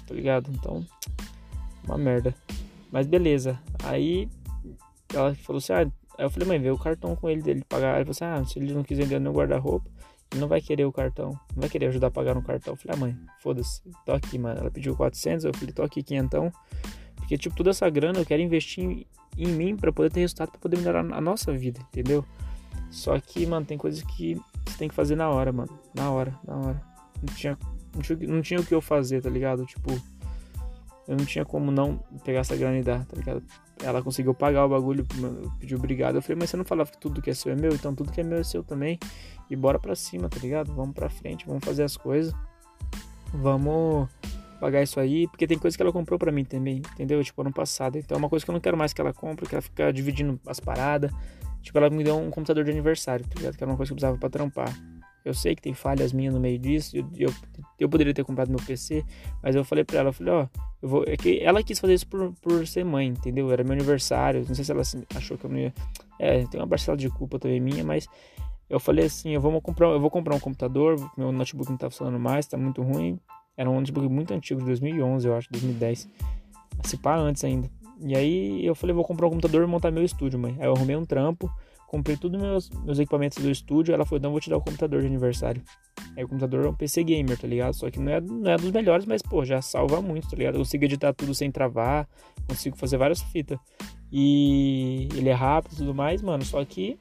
Tá 0.07 0.15
ligado? 0.15 0.51
Então, 0.51 0.85
uma 1.87 1.99
merda. 1.99 2.35
Mas 2.91 3.07
beleza. 3.07 3.59
Aí 3.83 4.29
ela 5.13 5.35
falou 5.35 5.59
assim, 5.59 5.73
ah, 5.73 5.81
aí 6.19 6.25
eu 6.25 6.31
falei, 6.31 6.49
mãe, 6.49 6.59
vê 6.59 6.71
o 6.71 6.79
cartão 6.79 7.15
com 7.15 7.29
ele 7.29 7.43
dele 7.43 7.63
pagar. 7.69 7.97
Ele 7.97 8.13
falou 8.13 8.35
assim, 8.35 8.43
ah, 8.43 8.45
se 8.47 8.59
ele 8.59 8.73
não 8.73 8.83
quiser 8.83 9.05
vender 9.05 9.21
meu 9.21 9.33
guarda-roupa, 9.33 9.91
ele 10.33 10.41
não 10.41 10.49
vai 10.49 10.61
querer 10.61 10.85
o 10.85 10.93
cartão, 10.93 11.31
não 11.55 11.61
vai 11.61 11.69
querer 11.69 11.87
ajudar 11.87 12.09
a 12.09 12.11
pagar 12.11 12.35
no 12.35 12.43
cartão. 12.43 12.73
Eu 12.73 12.77
falei, 12.77 12.97
ah, 12.97 13.01
mãe, 13.01 13.17
foda-se, 13.41 13.83
tô 14.07 14.13
aqui, 14.13 14.39
mano. 14.39 14.61
Ela 14.61 14.71
pediu 14.71 14.97
400, 14.97 15.45
eu 15.45 15.55
falei, 15.55 15.73
tô 15.73 15.83
aqui, 15.83 16.03
quinhentão. 16.03 16.51
Porque, 17.25 17.39
tipo, 17.39 17.57
toda 17.57 17.71
essa 17.71 17.89
grana 17.89 18.19
eu 18.19 18.27
quero 18.27 18.43
investir 18.43 18.85
em, 18.85 19.07
em 19.37 19.49
mim 19.49 19.77
para 19.77 19.91
poder 19.91 20.11
ter 20.11 20.21
resultado, 20.21 20.51
para 20.51 20.61
poder 20.61 20.77
melhorar 20.77 21.01
a 21.01 21.21
nossa 21.21 21.53
vida, 21.53 21.81
entendeu? 21.81 22.23
Só 22.91 23.19
que, 23.19 23.47
mano, 23.47 23.65
tem 23.65 23.79
coisas 23.79 24.03
que 24.03 24.35
você 24.67 24.79
tem 24.79 24.89
que 24.89 24.95
fazer 24.95 25.17
na 25.17 25.29
hora, 25.31 25.51
mano. 25.53 25.79
Na 25.95 26.11
hora, 26.11 26.39
na 26.47 26.57
hora. 26.57 26.83
Não 27.23 27.35
tinha, 27.35 27.59
não 27.95 28.03
tinha, 28.03 28.19
não 28.29 28.43
tinha 28.43 28.61
o 28.61 28.65
que 28.65 28.75
eu 28.75 28.83
fazer, 28.83 29.23
tá 29.23 29.31
ligado? 29.31 29.65
Tipo, 29.65 29.91
eu 31.09 31.17
não 31.17 31.25
tinha 31.25 31.47
como 31.47 31.71
não 31.71 31.99
pegar 32.25 32.41
essa 32.41 32.55
grana 32.55 32.79
e 32.79 32.83
dar, 32.83 33.07
tá 33.07 33.17
ligado? 33.17 33.43
Ela 33.83 34.03
conseguiu 34.03 34.35
pagar 34.35 34.67
o 34.67 34.69
bagulho, 34.69 35.07
pediu 35.59 35.79
obrigado. 35.79 36.17
Eu 36.17 36.23
falei, 36.23 36.37
mas 36.39 36.51
você 36.51 36.59
não 36.59 36.65
falava 36.65 36.91
que 36.91 36.99
tudo 36.99 37.23
que 37.23 37.31
é 37.31 37.35
seu 37.35 37.53
é 37.53 37.57
meu? 37.57 37.73
Então 37.73 37.95
tudo 37.95 38.13
que 38.13 38.21
é 38.21 38.25
meu 38.25 38.39
é 38.39 38.45
seu 38.45 38.63
também. 38.63 38.99
E 39.49 39.57
bora 39.57 39.79
pra 39.79 39.97
cima, 39.97 40.29
tá 40.29 40.39
ligado? 40.39 40.75
Vamos 40.75 40.95
pra 40.95 41.09
frente, 41.09 41.47
vamos 41.47 41.65
fazer 41.65 41.85
as 41.85 41.97
coisas. 41.97 42.35
Vamos 43.33 44.09
pagar 44.65 44.83
isso 44.83 44.99
aí, 44.99 45.29
porque 45.29 45.47
tem 45.47 45.59
coisa 45.59 45.77
que 45.77 45.83
ela 45.83 45.93
comprou 45.93 46.19
para 46.19 46.33
mim 46.33 46.43
também, 46.43 46.79
entendeu? 46.95 47.23
Tipo, 47.23 47.43
ano 47.43 47.53
passado. 47.53 47.99
Então 47.99 48.17
é 48.17 48.19
uma 48.19 48.31
coisa 48.31 48.43
que 48.43 48.51
eu 48.51 48.55
não 48.55 48.61
quero 48.61 48.79
mais 48.79 48.95
que 48.95 49.01
ela 49.01 49.13
compre, 49.13 49.47
que 49.47 49.55
ela 49.55 49.61
fica 49.61 49.93
dividindo 49.93 50.41
as 50.47 50.59
paradas. 50.59 51.11
Tipo, 51.61 51.77
ela 51.77 51.91
me 51.91 52.03
deu 52.03 52.17
um 52.17 52.31
computador 52.31 52.65
de 52.65 52.71
aniversário, 52.71 53.27
tá 53.27 53.35
ligado? 53.37 53.59
Que 53.59 53.63
era 53.63 53.71
uma 53.71 53.77
coisa 53.77 53.91
que 53.91 53.93
eu 53.93 53.97
precisava 53.97 54.17
pra 54.17 54.31
trampar. 54.31 54.75
Eu 55.23 55.35
sei 55.35 55.55
que 55.55 55.61
tem 55.61 55.75
falhas 55.75 56.15
minhas 56.15 56.33
no 56.33 56.41
meio 56.41 56.59
disso. 56.59 56.97
Eu, 56.97 57.07
eu, 57.15 57.35
eu 57.79 57.89
poderia 57.91 58.15
ter 58.15 58.25
comprado 58.25 58.49
meu 58.49 58.59
PC, 58.59 59.05
mas 59.43 59.55
eu 59.55 59.65
falei 59.65 59.85
pra 59.85 59.99
ela, 59.99 60.09
eu 60.09 60.13
falei, 60.15 60.33
ó, 60.33 60.47
eu 60.81 60.89
vou. 60.89 61.05
É 61.07 61.15
que 61.15 61.41
ela 61.41 61.63
quis 61.63 61.79
fazer 61.79 61.93
isso 61.93 62.07
por, 62.07 62.33
por 62.41 62.67
ser 62.67 62.87
mãe, 62.87 63.09
entendeu? 63.09 63.53
Era 63.53 63.63
meu 63.63 63.75
aniversário. 63.75 64.47
Não 64.49 64.55
sei 64.55 64.65
se 64.65 64.73
ela 64.73 64.81
achou 65.15 65.37
que 65.37 65.45
eu 65.45 65.51
não 65.51 65.59
ia. 65.59 65.75
É, 66.19 66.47
tem 66.47 66.59
uma 66.59 66.67
parcela 66.67 66.97
de 66.97 67.11
culpa 67.11 67.39
também 67.39 67.61
minha, 67.61 67.85
mas 67.85 68.07
eu 68.71 68.81
falei 68.81 69.05
assim, 69.05 69.33
eu 69.33 69.43
vou 69.43 69.61
comprar, 69.61 69.89
eu 69.89 70.01
vou 70.01 70.11
comprar 70.11 70.35
um 70.35 70.41
computador, 70.41 70.97
meu 71.19 71.31
notebook 71.31 71.71
não 71.71 71.77
tá 71.77 71.91
funcionando 71.91 72.19
mais, 72.19 72.47
tá 72.47 72.57
muito 72.57 72.81
ruim. 72.81 73.21
Era 73.57 73.71
um 73.71 73.75
notebook 73.75 74.09
muito 74.09 74.35
antigo, 74.35 74.61
de 74.61 74.67
2011, 74.67 75.29
eu 75.29 75.35
acho, 75.35 75.49
2010. 75.51 76.09
Se 76.85 76.97
pá 76.97 77.17
antes 77.17 77.45
ainda. 77.45 77.71
E 78.01 78.15
aí 78.17 78.67
eu 78.67 78.75
falei, 78.75 78.95
vou 78.95 79.05
comprar 79.05 79.27
um 79.27 79.31
computador 79.31 79.63
e 79.63 79.67
montar 79.67 79.91
meu 79.91 80.03
estúdio, 80.03 80.39
mãe. 80.39 80.57
Aí 80.59 80.67
eu 80.67 80.75
arrumei 80.75 80.97
um 80.97 81.05
trampo, 81.05 81.51
comprei 81.87 82.17
tudo 82.17 82.39
meus, 82.39 82.69
meus 82.71 82.99
equipamentos 82.99 83.43
do 83.43 83.51
estúdio. 83.51 83.95
Ela 83.95 84.05
falou, 84.05 84.21
não, 84.21 84.31
vou 84.31 84.41
te 84.41 84.51
dar 84.51 84.57
o 84.57 84.61
computador 84.61 85.01
de 85.01 85.07
aniversário. 85.07 85.63
Aí 86.17 86.25
o 86.25 86.29
computador 86.29 86.65
é 86.65 86.69
um 86.69 86.75
PC 86.75 87.05
gamer, 87.05 87.39
tá 87.39 87.47
ligado? 87.47 87.75
Só 87.75 87.91
que 87.91 87.99
não 87.99 88.13
é, 88.13 88.21
não 88.21 88.51
é 88.51 88.57
dos 88.57 88.71
melhores, 88.71 89.07
mas, 89.07 89.23
pô, 89.23 89.45
já 89.45 89.63
salva 89.63 90.01
muito, 90.01 90.29
tá 90.29 90.37
ligado? 90.37 90.55
Eu 90.55 90.61
consigo 90.61 90.85
editar 90.85 91.13
tudo 91.13 91.35
sem 91.35 91.51
travar, 91.51 92.09
consigo 92.49 92.77
fazer 92.77 92.97
várias 92.97 93.21
fitas. 93.23 93.59
E 94.13 95.09
ele 95.15 95.29
é 95.29 95.33
rápido 95.33 95.73
e 95.73 95.77
tudo 95.77 95.95
mais, 95.95 96.23
mano. 96.23 96.45
Só 96.45 96.65
que. 96.65 96.99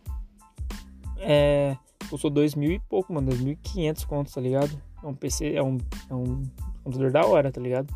É. 1.18 1.78
Custou 2.10 2.30
dois 2.30 2.54
mil 2.54 2.72
e 2.72 2.80
pouco, 2.80 3.14
mano. 3.14 3.28
Dois 3.28 3.42
mil 3.42 3.54
e 3.54 3.56
quinhentos 3.56 4.04
contos, 4.06 4.34
tá 4.34 4.42
ligado? 4.42 4.72
É 5.04 5.08
um 5.08 5.14
PC, 5.14 5.54
é 5.54 5.64
um, 5.64 5.78
é 6.10 6.14
um 6.14 6.42
computador 6.84 7.12
da 7.12 7.26
hora, 7.26 7.52
tá 7.52 7.60
ligado? 7.60 7.94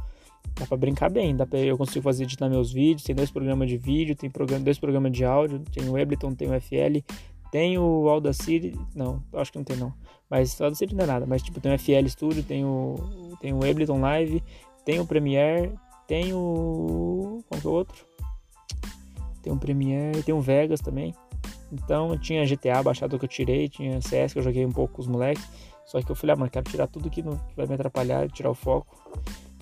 Dá 0.55 0.65
pra 0.65 0.77
brincar 0.77 1.09
bem, 1.09 1.35
dá 1.35 1.45
pra, 1.45 1.59
eu 1.59 1.77
consigo 1.77 2.03
fazer 2.03 2.23
editar 2.23 2.49
meus 2.49 2.71
vídeos, 2.71 3.03
tem 3.03 3.15
dois 3.15 3.29
programas 3.29 3.69
de 3.69 3.77
vídeo, 3.77 4.15
tem 4.15 4.29
programa, 4.29 4.63
dois 4.63 4.79
programas 4.79 5.11
de 5.11 5.23
áudio, 5.23 5.59
tem 5.71 5.87
o 5.87 6.01
Ableton, 6.01 6.33
tem 6.33 6.49
o 6.49 6.61
FL, 6.61 6.99
tem 7.51 7.77
o 7.77 8.09
Audacity, 8.09 8.73
não, 8.95 9.21
acho 9.33 9.51
que 9.51 9.57
não 9.57 9.63
tem 9.63 9.77
não, 9.77 9.93
mas 10.29 10.59
o 10.59 10.63
Audacity 10.63 10.95
não 10.95 11.03
é 11.03 11.07
nada, 11.07 11.25
mas 11.27 11.43
tipo, 11.43 11.61
tem 11.61 11.73
o 11.73 11.77
FL 11.77 12.07
Studio, 12.07 12.43
tem 12.43 12.65
o, 12.65 12.95
tem 13.39 13.53
o 13.53 13.57
Ableton 13.57 13.99
Live, 13.99 14.43
tem 14.83 14.99
o 14.99 15.05
Premiere, 15.05 15.71
tem 16.07 16.33
o, 16.33 17.43
qual 17.47 17.61
que 17.61 17.67
é 17.67 17.69
o 17.69 17.73
outro? 17.73 18.05
Tem 19.43 19.53
o 19.53 19.57
Premiere, 19.57 20.23
tem 20.23 20.33
o 20.33 20.41
Vegas 20.41 20.81
também, 20.81 21.13
então 21.71 22.17
tinha 22.17 22.45
GTA 22.45 22.81
baixado 22.81 23.19
que 23.19 23.25
eu 23.25 23.29
tirei, 23.29 23.69
tinha 23.69 24.01
CS 24.01 24.33
que 24.33 24.39
eu 24.39 24.43
joguei 24.43 24.65
um 24.65 24.71
pouco 24.71 24.95
com 24.95 25.01
os 25.01 25.07
moleques, 25.07 25.47
só 25.87 26.01
que 26.01 26.11
eu 26.11 26.15
falei, 26.15 26.33
ah, 26.33 26.37
mano, 26.37 26.51
quero 26.51 26.69
tirar 26.69 26.85
tudo 26.87 27.09
que, 27.09 27.23
não, 27.23 27.37
que 27.37 27.55
vai 27.55 27.65
me 27.65 27.73
atrapalhar, 27.73 28.29
tirar 28.29 28.51
o 28.51 28.53
foco. 28.53 29.01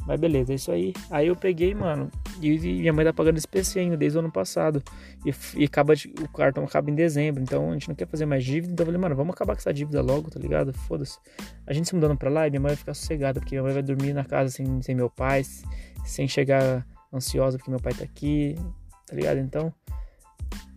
Mas 0.08 0.20
beleza, 0.20 0.54
é 0.54 0.56
isso 0.56 0.72
aí. 0.72 0.92
Aí 1.10 1.28
eu 1.28 1.36
peguei, 1.36 1.74
mano, 1.74 2.12
e, 2.42 2.52
e 2.54 2.80
minha 2.80 2.94
mãe 2.94 3.06
tá 3.06 3.14
pagando 3.14 3.38
esse 3.38 3.48
PC 3.48 3.80
ainda 3.80 3.96
desde 3.96 4.18
o 4.18 4.22
ano 4.22 4.32
passado. 4.32 4.82
E, 5.24 5.34
e 5.56 5.66
acaba 5.66 5.96
de, 5.96 6.12
o 6.20 6.28
cartão 6.28 6.64
acaba 6.64 6.90
em 6.90 6.96
dezembro, 6.96 7.44
então 7.44 7.70
a 7.70 7.74
gente 7.74 7.88
não 7.88 7.96
quer 7.96 8.08
fazer 8.08 8.26
mais 8.26 8.44
dívida. 8.44 8.74
Então 8.74 8.84
eu 8.84 8.88
falei, 8.88 9.02
mano, 9.02 9.16
vamos 9.16 9.34
acabar 9.36 9.54
com 9.54 9.60
essa 9.60 9.74
dívida 9.74 10.02
logo, 10.02 10.32
tá 10.32 10.40
ligado? 10.40 10.74
Foda-se. 10.74 11.20
A 11.66 11.74
gente 11.74 11.88
se 11.88 11.96
mudando 11.96 12.18
pra 12.18 12.30
lá 12.30 12.48
e 12.48 12.50
minha 12.50 12.60
mãe 12.60 12.70
vai 12.70 12.76
ficar 12.76 12.96
sossegada, 12.96 13.40
porque 13.40 13.54
minha 13.54 13.64
mãe 13.64 13.74
vai 13.74 13.84
dormir 13.84 14.14
na 14.14 14.26
casa 14.26 14.50
sem, 14.50 14.82
sem 14.82 14.96
meu 14.96 15.12
pai, 15.12 15.44
sem 16.04 16.28
chegar 16.28 16.86
ansiosa 17.14 17.58
porque 17.58 17.70
meu 17.70 17.80
pai 17.80 17.94
tá 17.94 18.04
aqui, 18.04 18.56
tá 19.08 19.16
ligado? 19.16 19.38
Então 19.38 19.72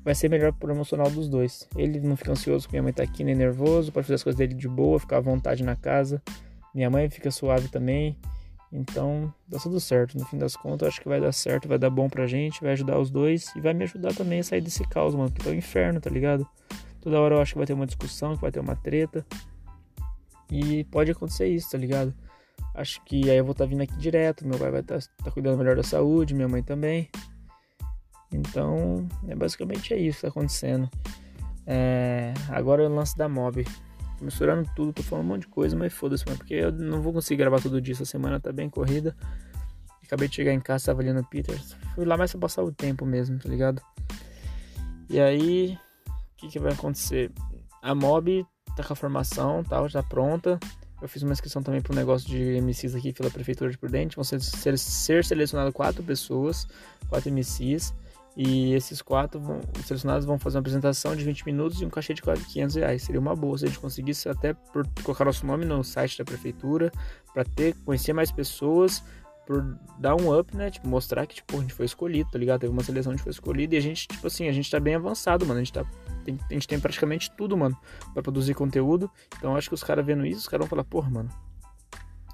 vai 0.05 0.15
ser 0.15 0.29
melhor 0.29 0.53
pro 0.53 0.73
emocional 0.73 1.11
dos 1.11 1.29
dois. 1.29 1.69
Ele 1.77 2.01
não 2.01 2.17
fica 2.17 2.33
ansioso 2.33 2.65
porque 2.67 2.77
minha 2.77 2.83
mãe 2.83 2.93
tá 2.93 3.03
aqui, 3.03 3.25
nem 3.25 3.35
nervoso, 3.35 3.93
pode 3.93 4.07
fazer 4.07 4.15
as 4.15 4.23
coisas 4.23 4.39
dele 4.39 4.55
de 4.55 4.69
boa, 4.69 4.99
ficar 4.99 5.19
à 5.19 5.21
vontade 5.21 5.63
na 5.63 5.77
casa. 5.77 6.23
Minha 6.75 6.91
mãe 6.91 7.09
fica 7.11 7.31
suave 7.31 7.69
também. 7.69 8.17
Então, 8.73 9.33
dá 9.49 9.59
tudo 9.59 9.81
certo. 9.81 10.19
No 10.19 10.25
fim 10.27 10.39
das 10.39 10.57
contas, 10.57 10.89
acho 10.89 11.01
que 11.01 11.09
vai 11.09 11.21
dar 11.21 11.33
certo, 11.33 11.69
vai 11.69 11.79
dar 11.79 11.91
bom 11.91 12.09
pra 12.09 12.27
gente, 12.27 12.61
vai 12.61 12.73
ajudar 12.73 12.99
os 12.99 13.11
dois 13.11 13.55
e 13.57 13.61
vai 13.61 13.73
me 13.73 13.85
ajudar 13.85 14.15
também 14.15 14.41
a 14.41 14.45
sair 14.45 14.61
desse 14.61 14.87
caos, 14.89 15.15
mano, 15.15 15.31
que 15.31 15.43
tá 15.43 15.51
um 15.51 15.55
inferno, 15.55 16.01
tá 16.01 16.11
ligado? 16.11 16.47
Toda 17.01 17.21
hora 17.21 17.37
eu 17.37 17.41
acho 17.41 17.53
que 17.53 17.59
vai 17.59 17.67
ter 17.67 17.73
uma 17.73 17.87
discussão, 17.87 18.35
que 18.35 18.43
vai 18.43 18.51
ter 18.51 18.61
uma 18.61 18.77
treta. 18.77 19.25
E 20.51 20.85
pode 20.85 21.11
acontecer 21.11 21.49
isso, 21.49 21.71
tá 21.71 21.79
ligado? 21.79 22.15
Acho 22.75 23.03
que 23.05 23.31
aí 23.31 23.37
eu 23.37 23.45
vou 23.45 23.53
estar 23.53 23.65
tá 23.65 23.71
vindo 23.71 23.83
aqui 23.83 23.97
direto, 23.97 24.47
meu 24.47 24.59
pai 24.59 24.71
vai 24.71 24.81
estar 24.81 24.99
tá, 24.99 25.07
tá 25.25 25.31
cuidando 25.31 25.59
melhor 25.59 25.77
da 25.77 25.83
saúde, 25.83 26.35
minha 26.35 26.49
mãe 26.49 26.63
também. 26.63 27.09
Então, 28.33 29.09
é 29.27 29.35
basicamente 29.35 29.95
é 29.95 29.99
isso 29.99 30.19
que 30.19 30.23
tá 30.23 30.29
acontecendo. 30.29 30.89
É, 31.67 32.33
agora 32.49 32.83
é 32.83 32.87
o 32.87 32.95
lance 32.95 33.17
da 33.17 33.29
mob 33.29 33.65
misturando 34.21 34.69
tudo, 34.75 34.93
tô 34.93 35.03
falando 35.03 35.25
um 35.25 35.29
monte 35.29 35.43
de 35.43 35.49
coisa, 35.49 35.77
mas 35.77 35.93
foda-se, 35.93 36.25
porque 36.25 36.55
eu 36.55 36.73
não 36.73 37.01
vou 37.01 37.13
conseguir 37.13 37.39
gravar 37.39 37.61
todo 37.61 37.81
dia, 37.81 37.95
essa 37.95 38.05
semana 38.05 38.41
tá 38.41 38.53
bem 38.53 38.69
corrida. 38.69 39.17
Acabei 40.05 40.29
de 40.29 40.35
chegar 40.35 40.53
em 40.53 40.61
casa, 40.61 40.87
tava 40.87 41.03
no 41.03 41.25
Peters. 41.25 41.77
Fui 41.95 42.05
lá 42.05 42.17
mais 42.17 42.31
pra 42.31 42.41
passar 42.41 42.63
o 42.63 42.73
tempo 42.73 43.05
mesmo, 43.05 43.39
tá 43.39 43.49
ligado? 43.49 43.83
E 45.09 45.21
aí, 45.21 45.79
o 46.07 46.37
que, 46.39 46.49
que 46.49 46.59
vai 46.59 46.73
acontecer? 46.73 47.31
A 47.83 47.95
mob 47.95 48.45
tá 48.75 48.83
com 48.83 48.93
a 48.93 48.97
formação, 48.97 49.63
tal, 49.63 49.89
já 49.89 50.03
tá 50.03 50.09
pronta. 50.09 50.59
Eu 51.01 51.09
fiz 51.09 51.23
uma 51.23 51.33
inscrição 51.33 51.63
também 51.63 51.81
para 51.81 51.95
negócio 51.95 52.27
de 52.27 52.61
MCs 52.61 52.95
aqui 52.95 53.13
pela 53.13 53.31
Prefeitura 53.31 53.71
de 53.71 53.79
Prudente. 53.79 54.17
Vão 54.17 54.25
ser, 54.25 54.41
ser, 54.41 54.77
ser 54.79 55.73
quatro 55.73 56.03
pessoas, 56.03 56.67
quatro 57.09 57.31
MCs. 57.31 57.95
E 58.41 58.73
esses 58.73 59.03
quatro 59.03 59.41
vão, 59.41 59.61
os 59.77 59.85
selecionados 59.85 60.25
vão 60.25 60.39
fazer 60.39 60.59
uma 60.59 60.61
apresentação 60.61 61.17
de 61.17 61.25
20 61.25 61.45
minutos 61.45 61.83
e 61.83 61.85
um 61.85 61.91
cachê 61.91 62.15
de 62.15 62.23
quase 62.23 62.45
500 62.45 62.77
reais. 62.77 63.03
Seria 63.03 63.21
uma 63.21 63.35
boa 63.35 63.59
se 63.59 63.65
a 63.65 63.69
gente 63.69 63.81
conseguisse 63.81 64.29
até 64.29 64.55
por 64.55 64.87
colocar 65.03 65.25
nosso 65.25 65.45
nome 65.45 65.65
no 65.65 65.83
site 65.83 66.17
da 66.17 66.25
prefeitura, 66.25 66.93
para 67.35 67.43
ter, 67.43 67.75
conhecer 67.85 68.13
mais 68.13 68.31
pessoas, 68.31 69.03
por 69.45 69.77
dar 69.99 70.15
um 70.15 70.39
up, 70.39 70.57
né? 70.57 70.71
Tipo, 70.71 70.87
mostrar 70.87 71.27
que, 71.27 71.35
tipo, 71.35 71.57
a 71.57 71.61
gente 71.63 71.75
foi 71.75 71.85
escolhido, 71.85 72.31
tá 72.31 72.39
ligado? 72.39 72.61
Teve 72.61 72.73
uma 72.73 72.85
seleção, 72.85 73.11
a 73.11 73.17
gente 73.17 73.25
foi 73.25 73.33
escolhido 73.33 73.75
e 73.75 73.79
a 73.79 73.81
gente, 73.81 74.07
tipo 74.07 74.25
assim, 74.25 74.47
a 74.47 74.53
gente 74.53 74.71
tá 74.71 74.79
bem 74.79 74.95
avançado, 74.95 75.45
mano. 75.45 75.59
A 75.59 75.65
gente 75.65 75.73
tá. 75.73 75.85
Tem, 76.25 76.39
a 76.49 76.53
gente 76.53 76.69
tem 76.69 76.79
praticamente 76.79 77.33
tudo, 77.33 77.57
mano, 77.57 77.77
pra 78.15 78.23
produzir 78.23 78.55
conteúdo. 78.55 79.11
Então 79.37 79.57
acho 79.57 79.69
que 79.69 79.75
os 79.75 79.83
caras 79.83 80.07
vendo 80.07 80.25
isso, 80.25 80.43
os 80.43 80.49
caras 80.49 80.65
vão 80.65 80.71
falar, 80.71 80.85
porra, 80.85 81.11
mano. 81.11 81.48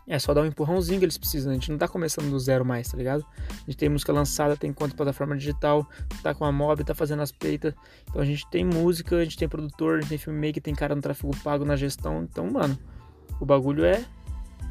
É 0.07 0.19
só 0.19 0.35
dar 0.35 0.43
um 0.43 0.47
empurrãozinho 0.47 0.99
que 0.99 1.05
eles 1.05 1.17
precisam. 1.17 1.51
A 1.51 1.55
gente 1.55 1.71
não 1.71 1.79
tá 1.79 1.89
começando 1.89 2.31
do 2.31 2.39
zero 2.39 2.65
mais, 2.65 2.89
tá 2.89 2.97
ligado? 2.97 3.25
A 3.51 3.71
gente 3.71 3.77
tem 3.77 3.89
música 3.89 4.13
lançada, 4.13 4.57
tem 4.57 4.73
conta 4.73 4.95
plataforma 4.95 5.37
digital, 5.37 5.89
tá 6.23 6.35
com 6.35 6.45
a 6.45 6.53
mob, 6.53 6.85
tá 6.85 6.95
fazendo 6.95 7.23
as 7.23 7.33
peitas. 7.33 7.75
Então 8.09 8.21
a 8.21 8.25
gente 8.25 8.47
tem 8.51 8.65
música, 8.65 9.17
a 9.17 9.25
gente 9.25 9.39
tem 9.39 9.49
produtor, 9.49 9.99
a 9.99 10.01
gente 10.01 10.11
tem 10.11 10.19
filmmaker, 10.19 10.63
tem 10.63 10.75
cara 10.75 10.95
no 10.95 11.01
tráfego 11.01 11.35
pago 11.43 11.65
na 11.65 11.75
gestão. 11.75 12.23
Então, 12.23 12.51
mano, 12.51 12.79
o 13.41 13.47
bagulho 13.47 13.85
é. 13.85 14.05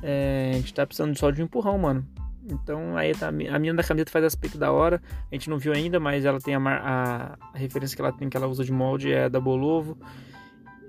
é 0.03 0.51
a 0.53 0.57
gente 0.57 0.73
tá 0.73 0.85
precisando 0.85 1.17
só 1.17 1.31
de 1.31 1.41
um 1.41 1.45
empurrão, 1.45 1.77
mano. 1.77 2.07
Então 2.45 2.97
aí 2.97 3.13
tá, 3.13 3.29
a 3.29 3.31
menina 3.31 3.75
da 3.75 3.83
camiseta 3.83 4.11
faz 4.11 4.25
aspecto 4.25 4.57
da 4.57 4.71
hora. 4.71 5.01
A 5.31 5.35
gente 5.35 5.49
não 5.49 5.57
viu 5.57 5.73
ainda, 5.73 5.99
mas 5.99 6.25
ela 6.25 6.39
tem 6.39 6.55
a, 6.55 6.59
a, 6.59 7.37
a, 7.53 7.57
referência 7.57 7.95
que 7.95 8.01
ela 8.01 8.11
tem 8.11 8.29
que 8.29 8.35
ela 8.35 8.47
usa 8.47 8.63
de 8.63 8.71
molde 8.71 9.11
é 9.11 9.29
da 9.29 9.39
Bolovo. 9.39 9.97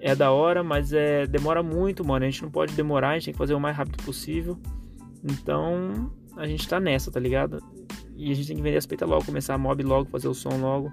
É 0.07 0.15
da 0.15 0.31
hora, 0.31 0.63
mas 0.63 0.93
é 0.93 1.27
demora 1.27 1.63
muito, 1.63 2.05
mano. 2.05 2.27
A 2.27 2.31
gente 2.31 2.43
não 2.43 2.51
pode 2.51 2.75
demorar, 2.75 3.09
a 3.09 3.15
gente 3.15 3.25
tem 3.25 3.33
que 3.33 3.39
fazer 3.39 3.55
o 3.55 3.59
mais 3.59 3.75
rápido 3.75 4.05
possível. 4.05 4.59
Então 5.25 6.13
a 6.37 6.47
gente 6.47 6.69
tá 6.69 6.79
nessa, 6.79 7.11
tá 7.11 7.19
ligado? 7.19 7.59
E 8.15 8.31
a 8.31 8.35
gente 8.35 8.47
tem 8.47 8.57
que 8.57 8.63
vender 8.63 8.77
as 8.77 8.85
peitas 8.85 9.09
logo, 9.09 9.25
começar 9.25 9.55
a 9.55 9.59
mob 9.59 9.83
logo, 9.83 10.11
fazer 10.11 10.29
o 10.29 10.35
som 10.35 10.59
logo. 10.61 10.93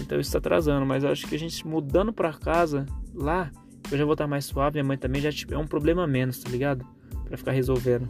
Então 0.00 0.18
isso 0.18 0.32
tá 0.32 0.38
atrasando, 0.38 0.86
mas 0.86 1.04
eu 1.04 1.10
acho 1.10 1.26
que 1.26 1.34
a 1.34 1.38
gente 1.38 1.66
mudando 1.66 2.10
pra 2.10 2.32
casa 2.32 2.86
lá, 3.14 3.52
eu 3.92 3.98
já 3.98 4.04
vou 4.06 4.14
estar 4.14 4.24
tá 4.24 4.28
mais 4.28 4.46
suave. 4.46 4.76
Minha 4.76 4.84
mãe 4.84 4.96
também 4.96 5.20
já 5.20 5.30
tipo, 5.30 5.52
é 5.52 5.58
um 5.58 5.66
problema 5.66 6.06
menos, 6.06 6.38
tá 6.38 6.48
ligado? 6.48 6.86
Pra 7.26 7.36
ficar 7.36 7.52
resolvendo. 7.52 8.08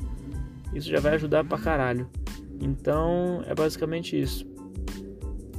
Isso 0.72 0.88
já 0.88 1.00
vai 1.00 1.14
ajudar 1.16 1.42
pra 1.42 1.58
caralho. 1.58 2.08
Então 2.60 3.42
é 3.44 3.52
basicamente 3.56 4.16
isso. 4.16 4.46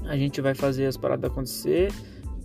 A 0.06 0.16
gente 0.16 0.39
vai 0.39 0.56
fazer 0.56 0.86
as 0.86 0.96
paradas 0.96 1.30
acontecer, 1.30 1.92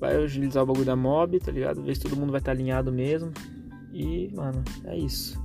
vai 0.02 0.16
agilizar 0.16 0.64
o 0.64 0.66
bagulho 0.66 0.84
da 0.84 0.96
mob, 0.96 1.38
tá 1.38 1.52
ligado? 1.52 1.80
Ver 1.80 1.94
se 1.94 2.02
todo 2.02 2.16
mundo 2.16 2.32
vai 2.32 2.40
estar 2.40 2.50
tá 2.50 2.58
alinhado 2.58 2.90
mesmo. 2.90 3.32
E, 3.92 4.28
mano, 4.34 4.64
é 4.84 4.96
isso. 4.96 5.40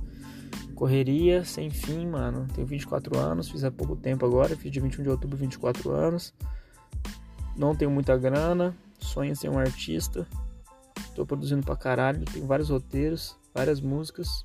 Correria 0.74 1.44
sem 1.44 1.70
fim, 1.70 2.08
mano. 2.08 2.44
Tenho 2.52 2.66
24 2.66 3.16
anos, 3.16 3.48
fiz 3.48 3.62
há 3.62 3.70
pouco 3.70 3.94
tempo 3.94 4.26
agora, 4.26 4.56
fiz 4.56 4.72
de 4.72 4.80
21 4.80 5.04
de 5.04 5.10
outubro 5.10 5.36
24 5.36 5.92
anos. 5.92 6.34
Não 7.56 7.72
tenho 7.72 7.88
muita 7.88 8.16
grana, 8.16 8.76
sonho 8.98 9.30
em 9.30 9.34
ser 9.36 9.48
um 9.48 9.58
artista. 9.60 10.26
Tô 11.14 11.24
produzindo 11.24 11.64
pra 11.64 11.76
caralho, 11.76 12.24
tenho 12.24 12.44
vários 12.44 12.68
roteiros, 12.68 13.38
várias 13.54 13.80
músicas 13.80 14.44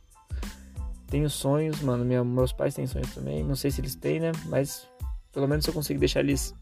tenho 1.08 1.30
sonhos, 1.30 1.80
mano. 1.82 2.04
Minha, 2.04 2.24
meus 2.24 2.52
pais 2.52 2.74
têm 2.74 2.88
sonhos 2.88 3.14
também. 3.14 3.44
Não 3.44 3.56
sei 3.56 3.70
se 3.70 3.82
eles 3.82 3.94
têm, 3.94 4.20
né? 4.20 4.32
Mas 4.48 4.88
pelo 5.32 5.48
menos 5.48 5.66
eu 5.68 5.72
consigo 5.72 6.00
deixar 6.00 6.22
eles 6.22 6.56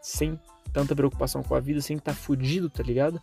sem 0.00 0.38
tanta 0.76 0.94
preocupação 0.94 1.42
com 1.42 1.54
a 1.54 1.60
vida, 1.60 1.80
sem 1.80 1.96
estar 1.96 2.12
tá 2.12 2.16
fudido, 2.16 2.68
tá 2.68 2.82
ligado? 2.82 3.18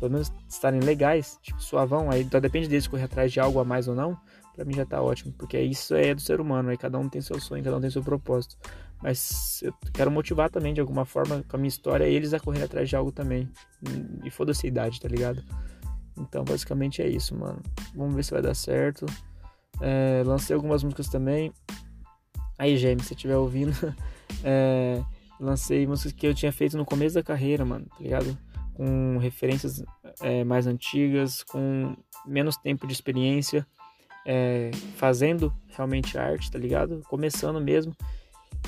Pelo 0.00 0.10
menos 0.10 0.32
estarem 0.48 0.80
legais, 0.80 1.38
tipo, 1.42 1.62
suavão. 1.62 2.10
Aí 2.10 2.22
então 2.22 2.40
depende 2.40 2.66
deles 2.66 2.86
correr 2.86 3.04
atrás 3.04 3.30
de 3.30 3.38
algo 3.38 3.60
a 3.60 3.64
mais 3.64 3.88
ou 3.88 3.94
não. 3.94 4.18
Pra 4.56 4.64
mim 4.64 4.72
já 4.72 4.86
tá 4.86 5.02
ótimo, 5.02 5.34
porque 5.36 5.60
isso 5.60 5.94
é 5.94 6.14
do 6.14 6.20
ser 6.22 6.40
humano. 6.40 6.70
Aí 6.70 6.78
cada 6.78 6.98
um 6.98 7.06
tem 7.06 7.20
seu 7.20 7.38
sonho, 7.38 7.62
cada 7.62 7.76
um 7.76 7.80
tem 7.80 7.90
seu 7.90 8.02
propósito. 8.02 8.56
Mas 9.02 9.60
eu 9.62 9.74
quero 9.92 10.10
motivar 10.10 10.48
também, 10.48 10.72
de 10.72 10.80
alguma 10.80 11.04
forma, 11.04 11.44
com 11.46 11.56
a 11.56 11.58
minha 11.58 11.68
história, 11.68 12.04
eles 12.04 12.32
a 12.32 12.40
correr 12.40 12.62
atrás 12.62 12.88
de 12.88 12.96
algo 12.96 13.12
também. 13.12 13.46
E 14.24 14.30
foda-se 14.30 14.66
a 14.66 14.68
idade, 14.68 14.98
tá 14.98 15.08
ligado? 15.08 15.44
Então, 16.16 16.42
basicamente 16.42 17.02
é 17.02 17.06
isso, 17.06 17.36
mano. 17.36 17.60
Vamos 17.94 18.14
ver 18.14 18.24
se 18.24 18.30
vai 18.30 18.40
dar 18.40 18.54
certo. 18.54 19.04
É, 19.82 20.22
lancei 20.24 20.56
algumas 20.56 20.82
músicas 20.82 21.08
também. 21.08 21.52
Aí, 22.58 22.78
James, 22.78 23.02
se 23.02 23.08
você 23.08 23.14
estiver 23.14 23.36
ouvindo, 23.36 23.72
é, 24.42 25.04
lancei 25.40 25.86
músicas 25.86 26.12
que 26.12 26.26
eu 26.26 26.34
tinha 26.34 26.52
feito 26.52 26.76
no 26.76 26.84
começo 26.84 27.14
da 27.14 27.22
carreira, 27.22 27.64
mano, 27.64 27.86
tá 27.86 28.02
ligado? 28.02 28.38
Com 28.74 29.18
referências 29.18 29.82
é, 30.20 30.44
mais 30.44 30.66
antigas, 30.66 31.42
com 31.42 31.96
menos 32.26 32.56
tempo 32.56 32.86
de 32.86 32.92
experiência, 32.92 33.66
é, 34.26 34.70
fazendo 34.96 35.52
realmente 35.68 36.18
arte, 36.18 36.50
tá 36.50 36.58
ligado? 36.58 37.02
Começando 37.08 37.60
mesmo. 37.60 37.94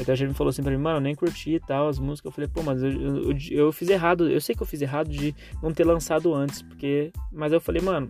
Até 0.00 0.12
a 0.12 0.14
gente 0.14 0.34
falou 0.34 0.50
assim 0.50 0.62
pra 0.62 0.72
mim, 0.72 0.78
mano, 0.78 0.98
eu 0.98 1.00
nem 1.00 1.14
curti 1.14 1.54
e 1.54 1.60
tal 1.60 1.88
as 1.88 1.98
músicas. 1.98 2.30
Eu 2.30 2.34
falei, 2.34 2.48
pô, 2.48 2.62
mas 2.62 2.82
eu, 2.82 2.90
eu, 2.90 3.36
eu, 3.50 3.72
fiz 3.72 3.88
errado. 3.88 4.28
Eu 4.28 4.40
sei 4.40 4.54
que 4.54 4.62
eu 4.62 4.66
fiz 4.66 4.80
errado 4.80 5.10
de 5.10 5.34
não 5.62 5.72
ter 5.72 5.84
lançado 5.84 6.32
antes, 6.34 6.62
porque. 6.62 7.12
Mas 7.32 7.52
eu 7.52 7.60
falei, 7.60 7.82
mano, 7.82 8.08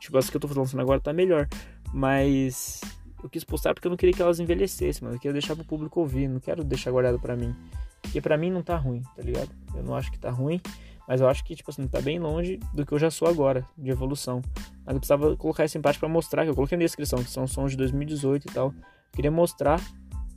tipo, 0.00 0.16
as 0.16 0.30
que 0.30 0.36
eu 0.36 0.40
tô 0.40 0.48
lançando 0.48 0.80
agora 0.80 1.00
tá 1.00 1.12
melhor. 1.12 1.48
Mas 1.92 2.80
eu 3.22 3.30
quis 3.30 3.44
postar 3.44 3.74
porque 3.74 3.86
eu 3.86 3.90
não 3.90 3.96
queria 3.96 4.14
que 4.14 4.22
elas 4.22 4.40
envelhecessem, 4.40 5.02
mano. 5.02 5.16
Eu 5.16 5.20
queria 5.20 5.32
deixar 5.32 5.54
pro 5.54 5.64
público 5.64 6.00
ouvir, 6.00 6.28
não 6.28 6.40
quero 6.40 6.64
deixar 6.64 6.90
guardado 6.90 7.18
pra 7.18 7.36
mim. 7.36 7.54
Porque 8.00 8.20
pra 8.20 8.36
mim 8.36 8.50
não 8.50 8.62
tá 8.62 8.76
ruim, 8.76 9.02
tá 9.16 9.22
ligado? 9.22 9.50
Eu 9.74 9.82
não 9.82 9.94
acho 9.94 10.10
que 10.10 10.18
tá 10.18 10.30
ruim, 10.30 10.60
mas 11.06 11.20
eu 11.20 11.28
acho 11.28 11.44
que, 11.44 11.54
tipo 11.54 11.70
assim, 11.70 11.86
tá 11.86 12.00
bem 12.00 12.18
longe 12.18 12.58
do 12.74 12.84
que 12.84 12.92
eu 12.92 12.98
já 12.98 13.10
sou 13.10 13.28
agora, 13.28 13.64
de 13.78 13.90
evolução. 13.90 14.42
Mas 14.84 14.94
eu 14.94 15.00
precisava 15.00 15.36
colocar 15.36 15.64
isso 15.64 15.78
em 15.78 15.80
parte 15.80 15.98
pra 15.98 16.08
mostrar, 16.08 16.44
que 16.44 16.50
eu 16.50 16.54
coloquei 16.54 16.76
na 16.76 16.84
descrição, 16.84 17.22
que 17.22 17.30
são 17.30 17.46
sons 17.46 17.72
de 17.72 17.76
2018 17.76 18.48
e 18.48 18.52
tal. 18.52 18.68
Eu 18.68 18.74
queria 19.12 19.30
mostrar 19.30 19.80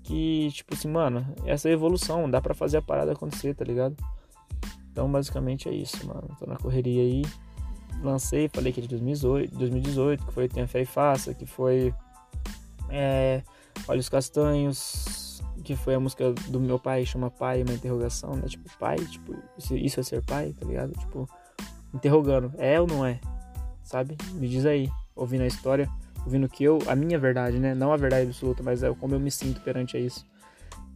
que, 0.04 0.50
tipo 0.52 0.76
assim, 0.76 0.88
mano, 0.88 1.26
essa 1.46 1.68
é 1.68 1.72
evolução, 1.72 2.30
dá 2.30 2.40
pra 2.40 2.54
fazer 2.54 2.78
a 2.78 2.82
parada 2.82 3.14
acontecer, 3.14 3.56
tá 3.56 3.66
ligado? 3.66 3.96
Então, 4.92 5.12
basicamente 5.12 5.68
é 5.68 5.74
isso, 5.74 6.06
mano. 6.08 6.30
Tô 6.40 6.46
na 6.46 6.56
correria 6.56 7.02
aí 7.02 7.24
lancei, 8.04 8.50
falei 8.54 8.72
que 8.72 8.80
é 8.80 8.84
de 8.84 8.90
2018, 8.90 9.56
2018 9.58 10.26
que 10.26 10.34
foi 10.34 10.48
Tenha 10.48 10.68
Fé 10.68 10.82
e 10.82 10.86
Faça, 10.86 11.34
que 11.34 11.46
foi 11.46 11.94
é, 12.90 13.44
Olhos 13.88 14.10
Castanhos, 14.10 15.42
que 15.64 15.76
foi 15.76 15.96
a 15.96 16.00
música 16.00 16.32
do 16.48 16.60
meu 16.60 16.80
pai, 16.80 17.06
chama 17.06 17.30
Pai, 17.30 17.64
uma 17.64 17.74
interrogação, 17.74 18.36
né? 18.36 18.48
Tipo, 18.48 18.70
pai, 18.78 18.98
tipo, 18.98 19.36
isso 19.58 20.00
é 20.00 20.04
ser 20.04 20.24
pai, 20.24 20.54
tá 20.54 20.66
ligado? 20.66 20.92
Tipo, 20.94 21.28
interrogando, 21.94 22.54
é 22.58 22.80
ou 22.80 22.88
não 22.88 23.06
é? 23.06 23.20
Sabe? 23.84 24.18
Me 24.34 24.48
diz 24.48 24.66
aí, 24.66 24.90
ouvindo 25.16 25.42
a 25.42 25.48
história, 25.48 25.90
ouvindo 26.26 26.48
que 26.50 26.64
eu, 26.64 26.80
a 26.88 26.96
minha 26.96 27.18
verdade, 27.18 27.58
né? 27.58 27.74
Não 27.74 27.92
a 27.92 27.98
verdade 27.98 28.28
absoluta, 28.28 28.62
mas 28.62 28.84
é 28.84 28.94
como 28.94 29.16
eu 29.16 29.20
me 29.20 29.32
sinto 29.32 29.62
perante 29.62 29.98
a 29.98 30.00
isso, 30.00 30.26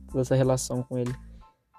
toda 0.07 0.21
essa 0.21 0.35
relação 0.35 0.83
com 0.83 0.97
ele. 0.97 1.13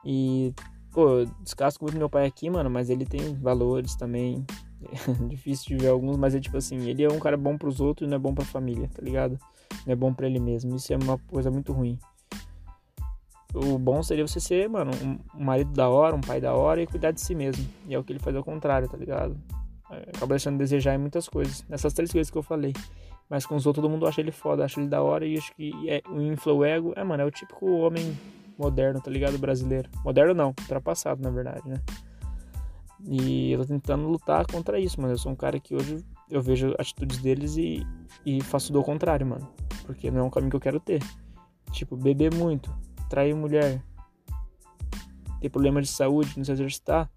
E, 0.04 0.54
pô, 0.92 1.24
descasco 1.42 1.84
muito 1.84 1.98
meu 1.98 2.08
pai 2.08 2.26
aqui, 2.26 2.48
mano, 2.48 2.70
mas 2.70 2.90
ele 2.90 3.04
tem 3.04 3.34
valores 3.34 3.94
também, 3.94 4.44
difícil 5.28 5.76
de 5.76 5.84
ver 5.84 5.90
alguns, 5.90 6.16
mas 6.16 6.34
é 6.34 6.40
tipo 6.40 6.56
assim, 6.56 6.88
ele 6.88 7.02
é 7.02 7.08
um 7.08 7.18
cara 7.18 7.36
bom 7.36 7.56
pros 7.58 7.80
outros 7.80 8.06
e 8.06 8.10
não 8.10 8.16
é 8.16 8.20
bom 8.20 8.34
pra 8.34 8.44
família, 8.44 8.88
tá 8.88 9.02
ligado? 9.02 9.38
Não 9.86 9.92
é 9.92 9.96
bom 9.96 10.12
pra 10.12 10.26
ele 10.26 10.38
mesmo. 10.38 10.76
Isso 10.76 10.92
é 10.92 10.96
uma 10.96 11.18
coisa 11.18 11.50
muito 11.50 11.72
ruim. 11.72 11.98
O 13.52 13.78
bom 13.78 14.02
seria 14.02 14.26
você 14.26 14.38
ser, 14.38 14.68
mano, 14.68 14.92
um 15.34 15.44
marido 15.44 15.72
da 15.72 15.88
hora, 15.88 16.14
um 16.14 16.20
pai 16.20 16.40
da 16.40 16.54
hora 16.54 16.80
e 16.82 16.86
cuidar 16.86 17.10
de 17.10 17.20
si 17.20 17.34
mesmo. 17.34 17.66
E 17.86 17.94
é 17.94 17.98
o 17.98 18.04
que 18.04 18.12
ele 18.12 18.20
faz 18.20 18.36
ao 18.36 18.44
contrário, 18.44 18.88
tá 18.88 18.96
ligado? 18.96 19.36
É, 19.90 20.10
acaba 20.14 20.34
deixando 20.34 20.54
de 20.54 20.58
desejar 20.58 20.94
em 20.94 20.98
muitas 20.98 21.28
coisas. 21.28 21.64
Nessas 21.68 21.92
três 21.92 22.12
coisas 22.12 22.30
que 22.30 22.38
eu 22.38 22.42
falei. 22.42 22.72
Mas 23.28 23.46
com 23.46 23.56
os 23.56 23.66
outros 23.66 23.82
todo 23.82 23.90
mundo 23.90 24.06
acha 24.06 24.20
ele 24.20 24.32
foda, 24.32 24.64
acha 24.64 24.80
ele 24.80 24.88
da 24.88 25.02
hora 25.02 25.24
e 25.26 25.36
acho 25.36 25.54
que 25.54 25.72
é, 25.88 26.02
o 26.08 26.64
ego, 26.64 26.92
é, 26.96 27.04
mano, 27.04 27.22
é 27.22 27.26
o 27.26 27.30
típico 27.30 27.66
homem 27.78 28.16
moderno, 28.58 29.00
tá 29.00 29.10
ligado? 29.10 29.38
Brasileiro. 29.38 29.88
Moderno 30.04 30.34
não, 30.34 30.48
ultrapassado, 30.48 31.22
na 31.22 31.30
verdade, 31.30 31.68
né? 31.68 31.80
E 33.08 33.52
eu 33.52 33.60
tô 33.60 33.66
tentando 33.66 34.06
lutar 34.06 34.46
contra 34.46 34.78
isso, 34.78 35.00
mano. 35.00 35.14
Eu 35.14 35.18
sou 35.18 35.32
um 35.32 35.36
cara 35.36 35.58
que 35.58 35.74
hoje 35.74 36.04
eu 36.30 36.40
vejo 36.40 36.74
atitudes 36.78 37.18
deles 37.18 37.56
e, 37.56 37.86
e 38.24 38.42
faço 38.42 38.72
do 38.72 38.82
contrário, 38.82 39.26
mano. 39.26 39.48
Porque 39.84 40.10
não 40.10 40.20
é 40.20 40.22
um 40.22 40.30
caminho 40.30 40.50
que 40.50 40.56
eu 40.56 40.60
quero 40.60 40.80
ter. 40.80 41.02
Tipo, 41.72 41.96
beber 41.96 42.32
muito, 42.34 42.72
trair 43.08 43.34
mulher, 43.34 43.82
ter 45.40 45.48
problema 45.48 45.80
de 45.80 45.88
saúde, 45.88 46.34
não 46.36 46.44
se 46.44 46.52
exercitar 46.52 47.10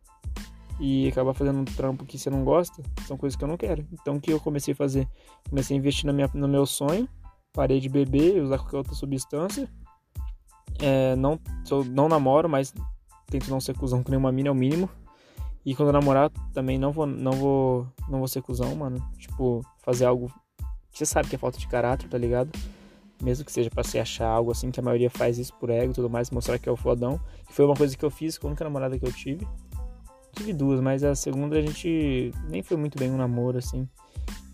e 0.80 1.08
acabar 1.08 1.34
fazendo 1.34 1.60
um 1.60 1.66
trampo 1.66 2.06
que 2.06 2.18
você 2.18 2.30
não 2.30 2.44
gosta, 2.44 2.82
são 3.06 3.18
coisas 3.18 3.38
que 3.38 3.44
eu 3.44 3.48
não 3.48 3.58
quero. 3.58 3.86
Então 3.92 4.16
o 4.16 4.22
que 4.22 4.32
eu 4.32 4.40
comecei 4.40 4.74
a 4.74 4.76
fazer? 4.76 5.08
Comecei 5.50 5.76
a 5.76 5.80
investir 5.80 6.06
na 6.06 6.14
minha, 6.14 6.30
no 6.34 6.48
meu 6.48 6.66
sonho, 6.66 7.08
parei 7.52 7.80
de 7.80 7.90
beber, 7.90 8.42
usar 8.42 8.58
qualquer 8.58 8.78
outra 8.78 8.94
substância. 8.94 9.70
É, 10.80 11.16
não, 11.16 11.40
sou, 11.64 11.86
não 11.86 12.10
namoro, 12.10 12.50
mas 12.50 12.74
tento 13.28 13.50
não 13.50 13.62
ser 13.62 13.78
cuzão 13.78 14.04
com 14.04 14.10
nenhuma 14.10 14.32
mina, 14.32 14.50
é 14.50 14.52
o 14.52 14.56
mínimo. 14.56 14.90
E 15.66 15.74
quando 15.74 15.90
eu 15.90 15.94
namorar, 15.94 16.30
também 16.54 16.78
não 16.78 16.92
vou, 16.92 17.06
não 17.06 17.32
vou, 17.32 17.88
não 18.10 18.20
vou 18.20 18.28
ser 18.28 18.42
cuzão, 18.42 18.76
mano. 18.76 19.02
Tipo, 19.18 19.66
fazer 19.82 20.06
algo 20.06 20.32
que 20.92 20.98
você 20.98 21.06
sabe 21.06 21.30
que 21.30 21.36
é 21.36 21.40
falta 21.40 21.58
de 21.58 21.68
caráter, 21.68 22.10
tá 22.10 22.18
ligado? 22.18 22.52
Mesmo 23.22 23.46
que 23.46 23.52
seja 23.52 23.70
pra 23.70 23.84
se 23.84 23.98
achar 23.98 24.28
algo 24.28 24.52
assim, 24.52 24.70
que 24.70 24.80
a 24.80 24.84
maioria 24.84 25.10
faz 25.10 25.38
isso 25.38 25.54
por 25.54 25.70
ego 25.70 25.92
e 25.92 25.96
tudo 25.96 26.10
mais, 26.10 26.30
mostrar 26.30 26.60
que 26.60 26.68
é 26.68 26.72
o 26.72 26.76
fodão. 26.76 27.20
Que 27.48 27.54
foi 27.54 27.66
uma 27.66 27.76
coisa 27.76 27.96
que 27.96 28.04
eu 28.04 28.12
fiz 28.12 28.38
com 28.38 28.48
a 28.48 28.50
única 28.50 28.64
namorada 28.64 29.00
que 29.00 29.06
eu 29.06 29.14
tive. 29.14 29.48
tive 30.36 30.52
duas, 30.52 30.82
mas 30.82 31.04
a 31.04 31.16
segunda 31.16 31.58
a 31.58 31.62
gente 31.62 32.32
nem 32.50 32.62
foi 32.62 32.76
muito 32.76 32.98
bem 32.98 33.10
um 33.10 33.18
namoro, 33.18 33.58
assim. 33.58 33.88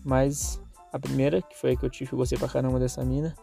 Mas 0.04 0.62
a 0.92 0.98
primeira, 0.98 1.42
que 1.42 1.56
foi 1.56 1.72
a 1.72 1.76
que 1.76 1.84
eu 1.84 1.90
tive, 1.90 2.12
eu 2.12 2.18
gostei 2.18 2.38
pra 2.38 2.48
caramba 2.48 2.78
dessa 2.78 3.04
mina. 3.04 3.34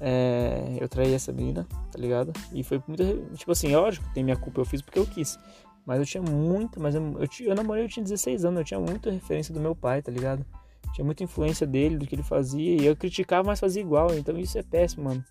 É, 0.00 0.76
eu 0.80 0.88
traí 0.88 1.12
essa 1.12 1.32
menina, 1.32 1.66
tá 1.90 1.98
ligado? 1.98 2.32
E 2.52 2.62
foi 2.62 2.80
muito. 2.86 3.02
Tipo 3.34 3.52
assim, 3.52 3.74
lógico 3.74 4.06
que 4.06 4.14
tem 4.14 4.22
minha 4.22 4.36
culpa, 4.36 4.60
eu 4.60 4.64
fiz 4.64 4.80
porque 4.80 4.98
eu 4.98 5.06
quis. 5.06 5.38
Mas 5.88 6.00
eu 6.00 6.04
tinha 6.04 6.22
muito. 6.22 6.78
Mas 6.78 6.94
eu, 6.94 7.02
eu, 7.18 7.28
eu 7.46 7.54
namorei, 7.54 7.84
eu 7.84 7.88
tinha 7.88 8.04
16 8.04 8.44
anos, 8.44 8.58
eu 8.58 8.64
tinha 8.64 8.78
muita 8.78 9.10
referência 9.10 9.54
do 9.54 9.58
meu 9.58 9.74
pai, 9.74 10.02
tá 10.02 10.12
ligado? 10.12 10.44
Tinha 10.92 11.02
muita 11.02 11.24
influência 11.24 11.66
dele, 11.66 11.96
do 11.96 12.06
que 12.06 12.14
ele 12.14 12.22
fazia. 12.22 12.76
E 12.76 12.84
eu 12.84 12.94
criticava, 12.94 13.46
mas 13.46 13.58
fazia 13.58 13.80
igual. 13.80 14.14
Então 14.14 14.36
isso 14.38 14.58
é 14.58 14.62
péssimo, 14.62 15.04
mano. 15.04 15.24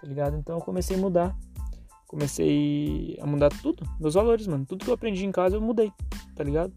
Tá 0.00 0.06
ligado? 0.06 0.34
Então 0.38 0.56
eu 0.56 0.62
comecei 0.62 0.96
a 0.96 0.98
mudar. 0.98 1.36
Comecei 2.06 3.18
a 3.20 3.26
mudar 3.26 3.50
tudo. 3.60 3.86
Meus 4.00 4.14
valores, 4.14 4.46
mano. 4.46 4.64
Tudo 4.64 4.82
que 4.82 4.90
eu 4.90 4.94
aprendi 4.94 5.26
em 5.26 5.30
casa 5.30 5.56
eu 5.56 5.60
mudei, 5.60 5.92
tá 6.34 6.42
ligado? 6.42 6.72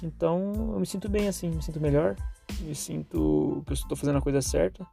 Então 0.00 0.52
eu 0.74 0.78
me 0.78 0.86
sinto 0.86 1.08
bem 1.08 1.26
assim, 1.26 1.50
me 1.50 1.60
sinto 1.60 1.80
melhor. 1.80 2.14
Me 2.60 2.74
sinto 2.76 3.64
que 3.66 3.72
eu 3.72 3.74
estou 3.74 3.96
fazendo 3.96 4.18
a 4.18 4.22
coisa 4.22 4.40
certa. 4.40 4.86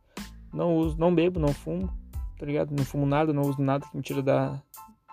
Não 0.52 0.78
uso, 0.78 0.98
não 0.98 1.14
bebo, 1.14 1.40
não 1.40 1.54
fumo, 1.54 1.94
tá 2.40 2.46
ligado? 2.46 2.72
Não 2.76 2.84
fumo 2.84 3.06
nada, 3.06 3.32
não 3.32 3.44
uso 3.44 3.62
nada 3.62 3.86
que 3.88 3.96
me 3.96 4.02
tira 4.02 4.24
da, 4.24 4.60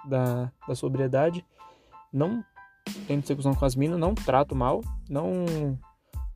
da, 0.06 0.50
da 0.66 0.74
sobriedade. 0.74 1.44
Não 2.12 2.44
tenho 3.06 3.20
discussão 3.20 3.54
com 3.54 3.64
as 3.64 3.74
minas, 3.74 3.98
não 3.98 4.14
trato 4.14 4.54
mal, 4.54 4.80
não 5.08 5.44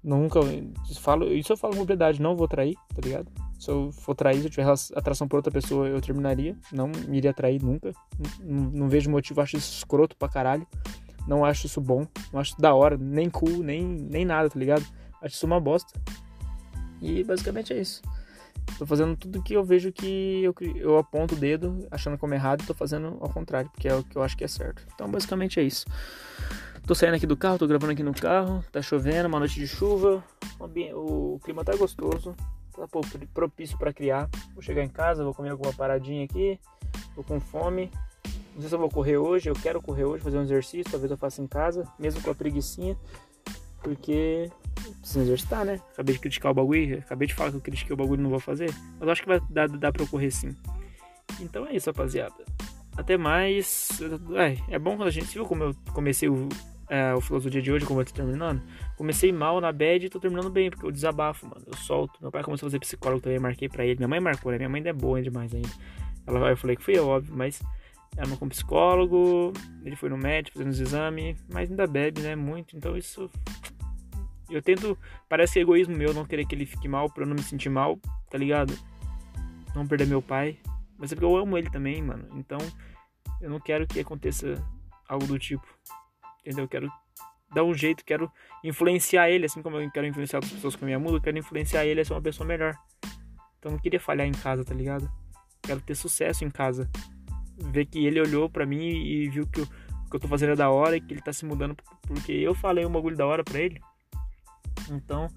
nunca 0.02 0.40
falo, 0.98 1.32
isso 1.32 1.52
eu 1.52 1.56
falo 1.56 1.72
com 1.72 1.78
propriedade, 1.78 2.20
não 2.20 2.36
vou 2.36 2.48
trair, 2.48 2.74
tá 2.94 3.00
ligado? 3.02 3.28
Se 3.58 3.70
eu 3.70 3.92
for 3.92 4.14
trair, 4.14 4.40
se 4.40 4.46
eu 4.46 4.50
tiver 4.50 4.66
atração 4.96 5.28
por 5.28 5.36
outra 5.36 5.52
pessoa, 5.52 5.86
eu 5.86 6.00
terminaria, 6.00 6.56
não 6.72 6.88
me 6.88 7.16
iria 7.16 7.32
trair 7.32 7.62
nunca. 7.62 7.92
Não, 8.40 8.70
não 8.70 8.88
vejo 8.88 9.08
motivo, 9.08 9.40
acho 9.40 9.56
isso 9.56 9.78
escroto 9.78 10.16
pra 10.16 10.28
caralho. 10.28 10.66
Não 11.28 11.44
acho 11.44 11.66
isso 11.66 11.80
bom, 11.80 12.04
não 12.32 12.40
acho 12.40 12.56
da 12.58 12.74
hora, 12.74 12.98
nem 12.98 13.30
cool, 13.30 13.62
nem, 13.62 13.84
nem 13.84 14.24
nada, 14.24 14.50
tá 14.50 14.58
ligado? 14.58 14.84
Acho 15.22 15.36
isso 15.36 15.46
uma 15.46 15.60
bosta. 15.60 15.92
E 17.00 17.22
basicamente 17.22 17.72
é 17.72 17.80
isso. 17.80 18.02
Tô 18.78 18.86
fazendo 18.86 19.16
tudo 19.16 19.42
que 19.42 19.54
eu 19.54 19.64
vejo 19.64 19.92
que 19.92 20.42
eu, 20.42 20.54
eu 20.76 20.98
aponto 20.98 21.34
o 21.34 21.38
dedo 21.38 21.86
achando 21.90 22.18
como 22.18 22.34
errado 22.34 22.62
e 22.62 22.66
tô 22.66 22.74
fazendo 22.74 23.18
ao 23.20 23.28
contrário, 23.28 23.70
porque 23.70 23.88
é 23.88 23.94
o 23.94 24.02
que 24.02 24.16
eu 24.16 24.22
acho 24.22 24.36
que 24.36 24.44
é 24.44 24.48
certo. 24.48 24.82
Então, 24.94 25.10
basicamente 25.10 25.60
é 25.60 25.62
isso. 25.62 25.86
Tô 26.86 26.96
saindo 26.96 27.14
aqui 27.14 27.26
do 27.26 27.36
carro, 27.36 27.58
tô 27.58 27.66
gravando 27.66 27.92
aqui 27.92 28.02
no 28.02 28.12
carro, 28.12 28.64
tá 28.72 28.82
chovendo, 28.82 29.28
uma 29.28 29.38
noite 29.38 29.54
de 29.54 29.68
chuva, 29.68 30.22
o 30.58 31.38
clima 31.44 31.64
tá 31.64 31.76
gostoso, 31.76 32.34
tá 32.72 32.88
propício 33.32 33.78
para 33.78 33.92
criar. 33.92 34.28
Vou 34.52 34.62
chegar 34.62 34.82
em 34.82 34.88
casa, 34.88 35.22
vou 35.22 35.32
comer 35.32 35.50
alguma 35.50 35.72
paradinha 35.72 36.24
aqui, 36.24 36.58
tô 37.14 37.22
com 37.22 37.38
fome. 37.38 37.88
Não 38.54 38.60
sei 38.60 38.68
se 38.68 38.74
eu 38.74 38.78
vou 38.78 38.90
correr 38.90 39.16
hoje, 39.16 39.48
eu 39.48 39.54
quero 39.54 39.80
correr 39.80 40.04
hoje, 40.04 40.24
fazer 40.24 40.38
um 40.38 40.42
exercício, 40.42 40.90
talvez 40.90 41.10
eu 41.10 41.16
faça 41.16 41.40
em 41.40 41.46
casa, 41.46 41.86
mesmo 41.98 42.20
com 42.20 42.30
a 42.30 42.34
preguiçinha, 42.34 42.98
porque 43.82 44.50
preciso 45.00 45.20
exercitar, 45.20 45.64
né? 45.64 45.80
Acabei 45.92 46.14
de 46.14 46.20
criticar 46.20 46.52
o 46.52 46.54
bagulho, 46.54 46.98
acabei 46.98 47.28
de 47.28 47.34
falar 47.34 47.50
que 47.50 47.56
eu 47.56 47.60
critiquei 47.60 47.92
o 47.92 47.96
bagulho 47.96 48.20
e 48.20 48.22
não 48.22 48.30
vou 48.30 48.40
fazer. 48.40 48.72
Mas 48.98 49.08
acho 49.08 49.22
que 49.22 49.28
vai 49.28 49.40
dar, 49.50 49.68
dar 49.68 49.92
pra 49.92 50.02
eu 50.02 50.08
correr 50.08 50.30
sim. 50.30 50.56
Então 51.40 51.66
é 51.66 51.74
isso, 51.74 51.90
rapaziada. 51.90 52.44
Até 52.96 53.16
mais. 53.16 53.88
É, 54.68 54.74
é 54.74 54.78
bom 54.78 54.96
quando 54.96 55.08
a 55.08 55.10
gente. 55.10 55.32
viu 55.32 55.44
como 55.44 55.64
eu 55.64 55.74
comecei 55.92 56.28
o, 56.28 56.48
é, 56.88 57.14
o 57.14 57.20
filosofia 57.20 57.62
de 57.62 57.72
hoje, 57.72 57.86
como 57.86 58.00
eu 58.00 58.04
tô 58.04 58.12
terminando? 58.12 58.62
Comecei 58.96 59.32
mal 59.32 59.60
na 59.60 59.72
bad 59.72 60.04
e 60.04 60.10
tô 60.10 60.20
terminando 60.20 60.50
bem, 60.50 60.70
porque 60.70 60.84
eu 60.84 60.90
desabafo, 60.90 61.46
mano. 61.46 61.62
Eu 61.66 61.74
solto. 61.74 62.18
Meu 62.20 62.30
pai 62.30 62.42
começou 62.42 62.66
a 62.66 62.70
fazer 62.70 62.80
psicólogo 62.80 63.22
também, 63.22 63.38
marquei 63.38 63.68
pra 63.68 63.84
ele. 63.84 63.96
Minha 63.96 64.08
mãe 64.08 64.20
marcou, 64.20 64.52
né? 64.52 64.58
Minha 64.58 64.68
mãe 64.68 64.78
ainda 64.80 64.90
é 64.90 64.92
boa 64.92 65.22
demais 65.22 65.54
ainda. 65.54 65.70
Ela, 66.26 66.50
eu 66.50 66.56
falei 66.56 66.76
que 66.76 66.82
fui 66.82 66.96
eu, 66.96 67.08
óbvio, 67.08 67.34
mas 67.34 67.60
ela 68.16 68.28
marcou 68.28 68.46
um 68.46 68.50
psicólogo, 68.50 69.52
ele 69.84 69.96
foi 69.96 70.10
no 70.10 70.18
médico 70.18 70.58
fazendo 70.58 70.72
os 70.72 70.80
exames, 70.80 71.42
mas 71.48 71.70
ainda 71.70 71.86
bebe, 71.86 72.20
né? 72.20 72.36
Muito. 72.36 72.76
Então 72.76 72.96
isso 72.96 73.30
eu 74.54 74.62
tento. 74.62 74.98
Parece 75.28 75.60
egoísmo 75.60 75.96
meu 75.96 76.12
não 76.14 76.24
querer 76.24 76.46
que 76.46 76.54
ele 76.54 76.66
fique 76.66 76.88
mal 76.88 77.10
pra 77.10 77.24
eu 77.24 77.28
não 77.28 77.34
me 77.34 77.42
sentir 77.42 77.68
mal, 77.68 77.98
tá 78.30 78.38
ligado? 78.38 78.76
Não 79.74 79.86
perder 79.86 80.06
meu 80.06 80.22
pai. 80.22 80.58
Mas 80.98 81.12
é 81.12 81.14
porque 81.14 81.24
eu 81.24 81.36
amo 81.36 81.58
ele 81.58 81.70
também, 81.70 82.02
mano. 82.02 82.28
Então 82.34 82.58
eu 83.40 83.50
não 83.50 83.58
quero 83.60 83.86
que 83.86 84.00
aconteça 84.00 84.54
algo 85.08 85.26
do 85.26 85.38
tipo. 85.38 85.66
Entendeu? 86.40 86.64
Eu 86.64 86.68
quero 86.68 86.92
dar 87.52 87.64
um 87.64 87.74
jeito, 87.74 88.04
quero 88.04 88.30
influenciar 88.64 89.30
ele, 89.30 89.46
assim 89.46 89.62
como 89.62 89.76
eu 89.76 89.90
quero 89.90 90.06
influenciar 90.06 90.38
outras 90.38 90.52
pessoas 90.52 90.74
com 90.74 90.84
a 90.84 90.86
minha 90.86 90.98
música, 90.98 91.18
eu 91.18 91.22
quero 91.22 91.38
influenciar 91.38 91.84
ele 91.84 92.00
a 92.00 92.04
ser 92.04 92.14
uma 92.14 92.22
pessoa 92.22 92.46
melhor. 92.46 92.74
Então 93.58 93.70
eu 93.70 93.72
não 93.72 93.78
queria 93.78 94.00
falhar 94.00 94.26
em 94.26 94.32
casa, 94.32 94.64
tá 94.64 94.74
ligado? 94.74 95.10
Quero 95.62 95.80
ter 95.80 95.94
sucesso 95.94 96.44
em 96.44 96.50
casa. 96.50 96.90
Ver 97.58 97.86
que 97.86 98.04
ele 98.04 98.20
olhou 98.20 98.48
para 98.48 98.66
mim 98.66 98.80
e 98.80 99.28
viu 99.28 99.46
que 99.46 99.60
o 99.60 99.66
que 100.10 100.16
eu 100.16 100.20
tô 100.20 100.28
fazendo 100.28 100.52
é 100.52 100.56
da 100.56 100.70
hora 100.70 100.96
e 100.96 101.00
que 101.00 101.12
ele 101.12 101.20
tá 101.20 101.32
se 101.32 101.44
mudando 101.44 101.76
porque 102.02 102.32
eu 102.32 102.54
falei 102.54 102.84
um 102.84 102.90
bagulho 102.90 103.16
da 103.16 103.26
hora 103.26 103.44
pra 103.44 103.60
ele. 103.60 103.80
Então, 104.94 105.28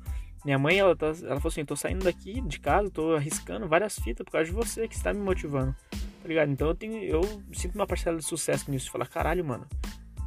minha 0.44 0.60
mãe, 0.60 0.78
ela, 0.78 0.96
tá, 0.96 1.08
ela 1.08 1.40
falou 1.40 1.48
assim: 1.48 1.66
tô 1.66 1.76
saindo 1.76 2.04
daqui 2.04 2.40
de 2.42 2.60
casa, 2.60 2.90
tô 2.90 3.16
arriscando 3.16 3.68
várias 3.68 3.98
fitas 3.98 4.24
por 4.24 4.32
causa 4.32 4.46
de 4.46 4.52
você 4.52 4.88
que 4.88 4.96
está 4.96 5.14
me 5.14 5.20
motivando. 5.20 5.76
Tá 6.22 6.28
ligado? 6.28 6.52
Então 6.52 6.68
eu 6.68 6.76
tenho, 6.76 7.04
eu 7.04 7.22
sinto 7.54 7.76
uma 7.76 7.88
parcela 7.88 8.18
de 8.18 8.26
sucesso 8.26 8.70
nisso. 8.70 8.92
Falar, 8.92 9.08
caralho, 9.08 9.44
mano, 9.44 9.68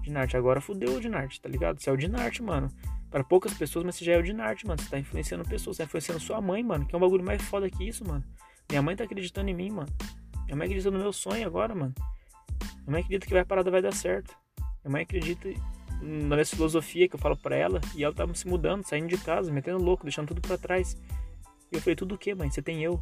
Dinarte, 0.02 0.36
agora 0.36 0.60
fudeu 0.60 0.96
o 0.96 1.00
Dinarte, 1.00 1.40
tá 1.40 1.48
ligado? 1.48 1.80
Você 1.80 1.90
é 1.90 1.92
o 1.92 1.96
Dinarte, 1.96 2.42
mano. 2.42 2.68
Para 3.10 3.24
poucas 3.24 3.54
pessoas, 3.54 3.84
mas 3.84 3.94
você 3.96 4.04
já 4.04 4.12
é 4.12 4.18
o 4.18 4.22
Dinarte, 4.22 4.66
mano. 4.66 4.80
Você 4.80 4.88
tá 4.88 4.98
influenciando 4.98 5.48
pessoas, 5.48 5.76
você 5.76 5.82
tá 5.82 5.86
influenciando 5.86 6.20
sua 6.20 6.40
mãe, 6.40 6.62
mano. 6.62 6.84
Que 6.86 6.94
é 6.94 6.98
um 6.98 7.00
bagulho 7.00 7.24
mais 7.24 7.42
foda 7.42 7.70
que 7.70 7.88
isso, 7.88 8.06
mano. 8.06 8.24
Minha 8.68 8.82
mãe 8.82 8.96
tá 8.96 9.04
acreditando 9.04 9.50
em 9.50 9.54
mim, 9.54 9.70
mano. 9.70 9.88
Minha 10.44 10.56
mãe 10.56 10.66
acredita 10.66 10.90
no 10.90 10.98
meu 10.98 11.12
sonho 11.12 11.46
agora, 11.46 11.74
mano. 11.74 11.94
Minha 12.78 12.92
mãe 12.92 13.00
acredita 13.00 13.26
que 13.26 13.32
vai 13.32 13.42
a 13.42 13.46
parada 13.46 13.70
vai 13.70 13.82
dar 13.82 13.92
certo. 13.92 14.36
Minha 14.84 14.92
mãe 14.92 15.02
acredita 15.02 15.48
na 16.00 16.36
minha 16.36 16.46
filosofia 16.46 17.08
que 17.08 17.14
eu 17.14 17.18
falo 17.18 17.36
para 17.36 17.56
ela 17.56 17.80
e 17.94 18.04
ela 18.04 18.14
tava 18.14 18.34
se 18.34 18.46
mudando, 18.46 18.86
saindo 18.86 19.08
de 19.08 19.18
casa, 19.18 19.52
metendo 19.52 19.78
louco, 19.78 20.04
deixando 20.04 20.28
tudo 20.28 20.40
para 20.40 20.56
trás. 20.56 20.96
E 21.70 21.76
eu 21.76 21.80
falei, 21.80 21.96
tudo 21.96 22.14
o 22.14 22.18
que, 22.18 22.34
mãe? 22.34 22.50
Você 22.50 22.62
tem 22.62 22.82
eu. 22.82 23.00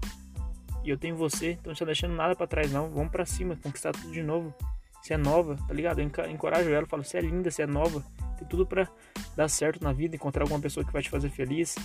E 0.85 0.91
eu 0.91 0.97
tenho 0.97 1.17
você, 1.17 1.53
então 1.53 1.73
não 1.73 1.77
tá 1.77 1.85
deixando 1.85 2.15
nada 2.15 2.35
para 2.35 2.47
trás 2.47 2.73
não. 2.73 2.91
Vamos 2.91 3.11
para 3.11 3.27
cima, 3.27 3.57
conquistar 3.57 3.93
tudo 3.93 4.11
de 4.13 4.23
novo. 4.23 4.55
Você 5.03 5.15
é 5.15 5.17
nova, 5.17 5.57
tá 5.69 5.75
ligado? 5.75 6.01
Eu 6.01 6.31
encorajo 6.31 6.71
ela, 6.71 6.87
falo, 6.87 7.05
você 7.05 7.19
é 7.19 7.21
linda, 7.21 7.51
você 7.51 7.63
é 7.63 7.67
nova. 7.67 8.05
Tem 8.39 8.47
tudo 8.49 8.67
para 8.67 8.89
dar 9.37 9.49
certo 9.49 9.83
na 9.83 9.93
vida, 9.93 10.17
encontrar 10.17 10.43
alguma 10.45 10.61
pessoa 10.61 10.85
que 10.85 10.93
vai 10.93 11.03
te 11.03 11.11
fazer 11.11 11.29
feliz. 11.31 11.77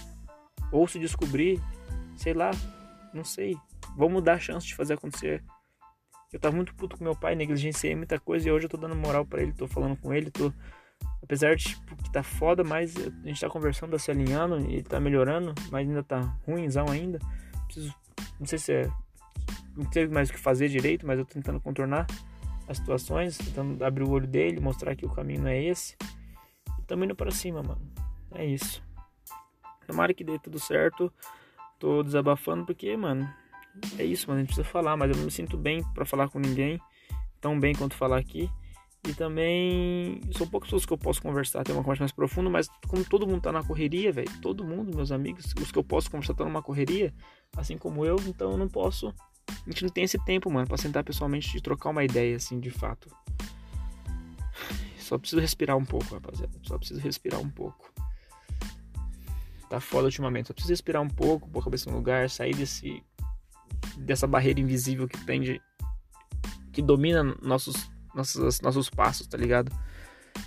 Ou 0.71 0.88
se 0.88 0.97
descobrir, 1.00 1.62
sei 2.15 2.34
lá, 2.34 2.52
não 3.13 3.24
sei. 3.24 3.58
Vamos 3.97 4.24
dar 4.24 4.34
a 4.34 4.39
chance 4.39 4.65
de 4.65 4.76
fazer 4.76 4.93
acontecer. 4.93 5.43
Eu 6.32 6.39
tava 6.39 6.56
muito 6.56 6.74
puto 6.74 6.97
com 6.97 7.04
meu 7.04 7.15
pai, 7.15 7.36
negligenciei 7.36 7.93
muita 7.93 8.19
coisa 8.19 8.47
e 8.47 8.52
hoje 8.52 8.65
eu 8.65 8.69
tô 8.69 8.78
dando 8.78 8.95
moral 8.95 9.26
para 9.26 9.41
ele, 9.41 9.52
tô 9.52 9.67
falando 9.67 9.97
com 9.97 10.13
ele, 10.13 10.32
tô 10.32 10.54
Apesar 11.23 11.55
de 11.55 11.63
tipo, 11.63 11.95
que 11.95 12.11
tá 12.11 12.23
foda, 12.23 12.63
mas 12.63 12.95
a 12.97 13.27
gente 13.27 13.39
tá 13.39 13.49
conversando, 13.49 13.91
tá 13.91 13.99
se 13.99 14.11
alinhando 14.11 14.59
e 14.69 14.83
tá 14.83 14.99
melhorando, 14.99 15.53
mas 15.71 15.87
ainda 15.87 16.03
tá 16.03 16.19
ruimzão 16.45 16.85
ainda. 16.89 17.19
Preciso, 17.65 17.95
não 18.39 18.45
sei 18.45 18.59
se 18.59 18.73
é. 18.73 18.89
Não 19.75 19.89
sei 19.91 20.07
mais 20.07 20.29
o 20.29 20.33
que 20.33 20.39
fazer 20.39 20.67
direito, 20.67 21.07
mas 21.07 21.17
eu 21.17 21.25
tô 21.25 21.33
tentando 21.33 21.59
contornar 21.61 22.05
as 22.67 22.77
situações, 22.77 23.37
tentando 23.37 23.83
abrir 23.83 24.03
o 24.03 24.09
olho 24.09 24.27
dele, 24.27 24.59
mostrar 24.59 24.95
que 24.95 25.05
o 25.05 25.09
caminho 25.09 25.47
é 25.47 25.63
esse. 25.63 25.95
E 26.77 26.81
tamo 26.83 27.05
indo 27.05 27.15
pra 27.15 27.31
cima, 27.31 27.63
mano. 27.63 27.81
É 28.33 28.45
isso. 28.45 28.83
Tomara 29.87 30.13
que 30.13 30.23
dê 30.23 30.37
tudo 30.39 30.59
certo. 30.59 31.11
Tô 31.79 32.03
desabafando 32.03 32.65
porque, 32.65 32.95
mano, 32.95 33.27
é 33.97 34.03
isso, 34.03 34.27
mano. 34.27 34.39
A 34.39 34.41
gente 34.41 34.53
precisa 34.53 34.67
falar, 34.67 34.95
mas 34.97 35.09
eu 35.11 35.17
não 35.17 35.25
me 35.25 35.31
sinto 35.31 35.57
bem 35.57 35.83
para 35.93 36.05
falar 36.05 36.29
com 36.29 36.39
ninguém. 36.39 36.79
Tão 37.39 37.59
bem 37.59 37.73
quanto 37.73 37.95
falar 37.95 38.17
aqui. 38.17 38.49
E 39.07 39.13
também 39.15 40.21
são 40.37 40.47
poucas 40.47 40.67
pessoas 40.67 40.85
que 40.85 40.93
eu 40.93 40.97
posso 40.97 41.21
conversar, 41.21 41.63
ter 41.63 41.71
uma 41.71 41.81
conversa 41.81 42.03
mais 42.03 42.11
profunda, 42.11 42.49
mas 42.51 42.67
como 42.87 43.03
todo 43.03 43.25
mundo 43.25 43.41
tá 43.41 43.51
na 43.51 43.63
correria, 43.63 44.11
velho, 44.11 44.29
todo 44.41 44.63
mundo, 44.63 44.95
meus 44.95 45.11
amigos, 45.11 45.53
os 45.59 45.71
que 45.71 45.77
eu 45.77 45.83
posso 45.83 46.09
conversar 46.11 46.33
estão 46.33 46.45
numa 46.45 46.61
correria, 46.61 47.11
assim 47.57 47.77
como 47.79 48.05
eu, 48.05 48.15
então 48.27 48.51
eu 48.51 48.57
não 48.57 48.67
posso. 48.67 49.13
A 49.49 49.69
gente 49.69 49.83
não 49.83 49.89
tem 49.89 50.03
esse 50.03 50.23
tempo, 50.23 50.51
mano, 50.51 50.67
pra 50.67 50.77
sentar 50.77 51.03
pessoalmente 51.03 51.57
e 51.57 51.61
trocar 51.61 51.89
uma 51.89 52.03
ideia, 52.03 52.35
assim, 52.35 52.59
de 52.59 52.69
fato. 52.69 53.09
Só 54.97 55.17
preciso 55.17 55.41
respirar 55.41 55.75
um 55.75 55.83
pouco, 55.83 56.13
rapaziada. 56.13 56.53
Só 56.63 56.77
preciso 56.77 57.01
respirar 57.01 57.41
um 57.41 57.49
pouco. 57.49 57.91
Tá 59.69 59.79
foda 59.79 60.05
ultimamente. 60.05 60.47
Só 60.47 60.53
preciso 60.53 60.71
respirar 60.71 61.01
um 61.01 61.09
pouco, 61.09 61.49
pôr 61.49 61.59
a 61.59 61.63
cabeça 61.63 61.89
no 61.89 61.97
lugar, 61.97 62.29
sair 62.29 62.55
desse. 62.55 63.03
dessa 63.97 64.25
barreira 64.25 64.59
invisível 64.59 65.07
que 65.07 65.17
prende. 65.25 65.61
que 66.71 66.81
domina 66.81 67.23
nossos 67.41 67.91
nossos, 68.13 68.62
nossos 68.62 68.89
passos, 68.89 69.28
tá 69.28 69.38
ligado? 69.38 69.71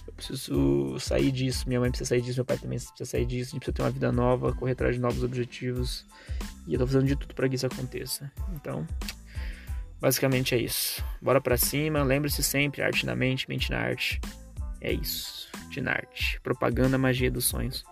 Eu 0.06 0.12
preciso 0.12 0.98
sair 0.98 1.30
disso, 1.30 1.66
minha 1.66 1.80
mãe 1.80 1.90
precisa 1.90 2.08
sair 2.08 2.20
disso, 2.20 2.38
meu 2.38 2.44
pai 2.44 2.56
também 2.58 2.78
precisa 2.78 3.04
sair 3.04 3.26
disso, 3.26 3.50
a 3.50 3.52
gente 3.52 3.60
precisa 3.60 3.74
ter 3.74 3.82
uma 3.82 3.90
vida 3.90 4.12
nova, 4.12 4.54
correr 4.54 4.72
atrás 4.72 4.94
de 4.94 5.00
novos 5.00 5.22
objetivos. 5.22 6.06
E 6.66 6.74
eu 6.74 6.78
tô 6.78 6.86
fazendo 6.86 7.06
de 7.06 7.16
tudo 7.16 7.34
para 7.34 7.48
que 7.48 7.56
isso 7.56 7.66
aconteça. 7.66 8.30
Então, 8.54 8.86
basicamente 10.00 10.54
é 10.54 10.58
isso. 10.58 11.04
Bora 11.20 11.40
pra 11.40 11.56
cima, 11.56 12.02
lembre-se 12.02 12.42
sempre, 12.42 12.82
arte 12.82 13.04
na 13.04 13.14
mente, 13.14 13.48
mente 13.48 13.70
na 13.70 13.78
arte. 13.78 14.20
É 14.80 14.92
isso. 14.92 15.48
De 15.70 15.80
arte. 15.80 16.40
Propaganda, 16.42 16.96
magia 16.96 17.30
dos 17.30 17.46
sonhos. 17.46 17.84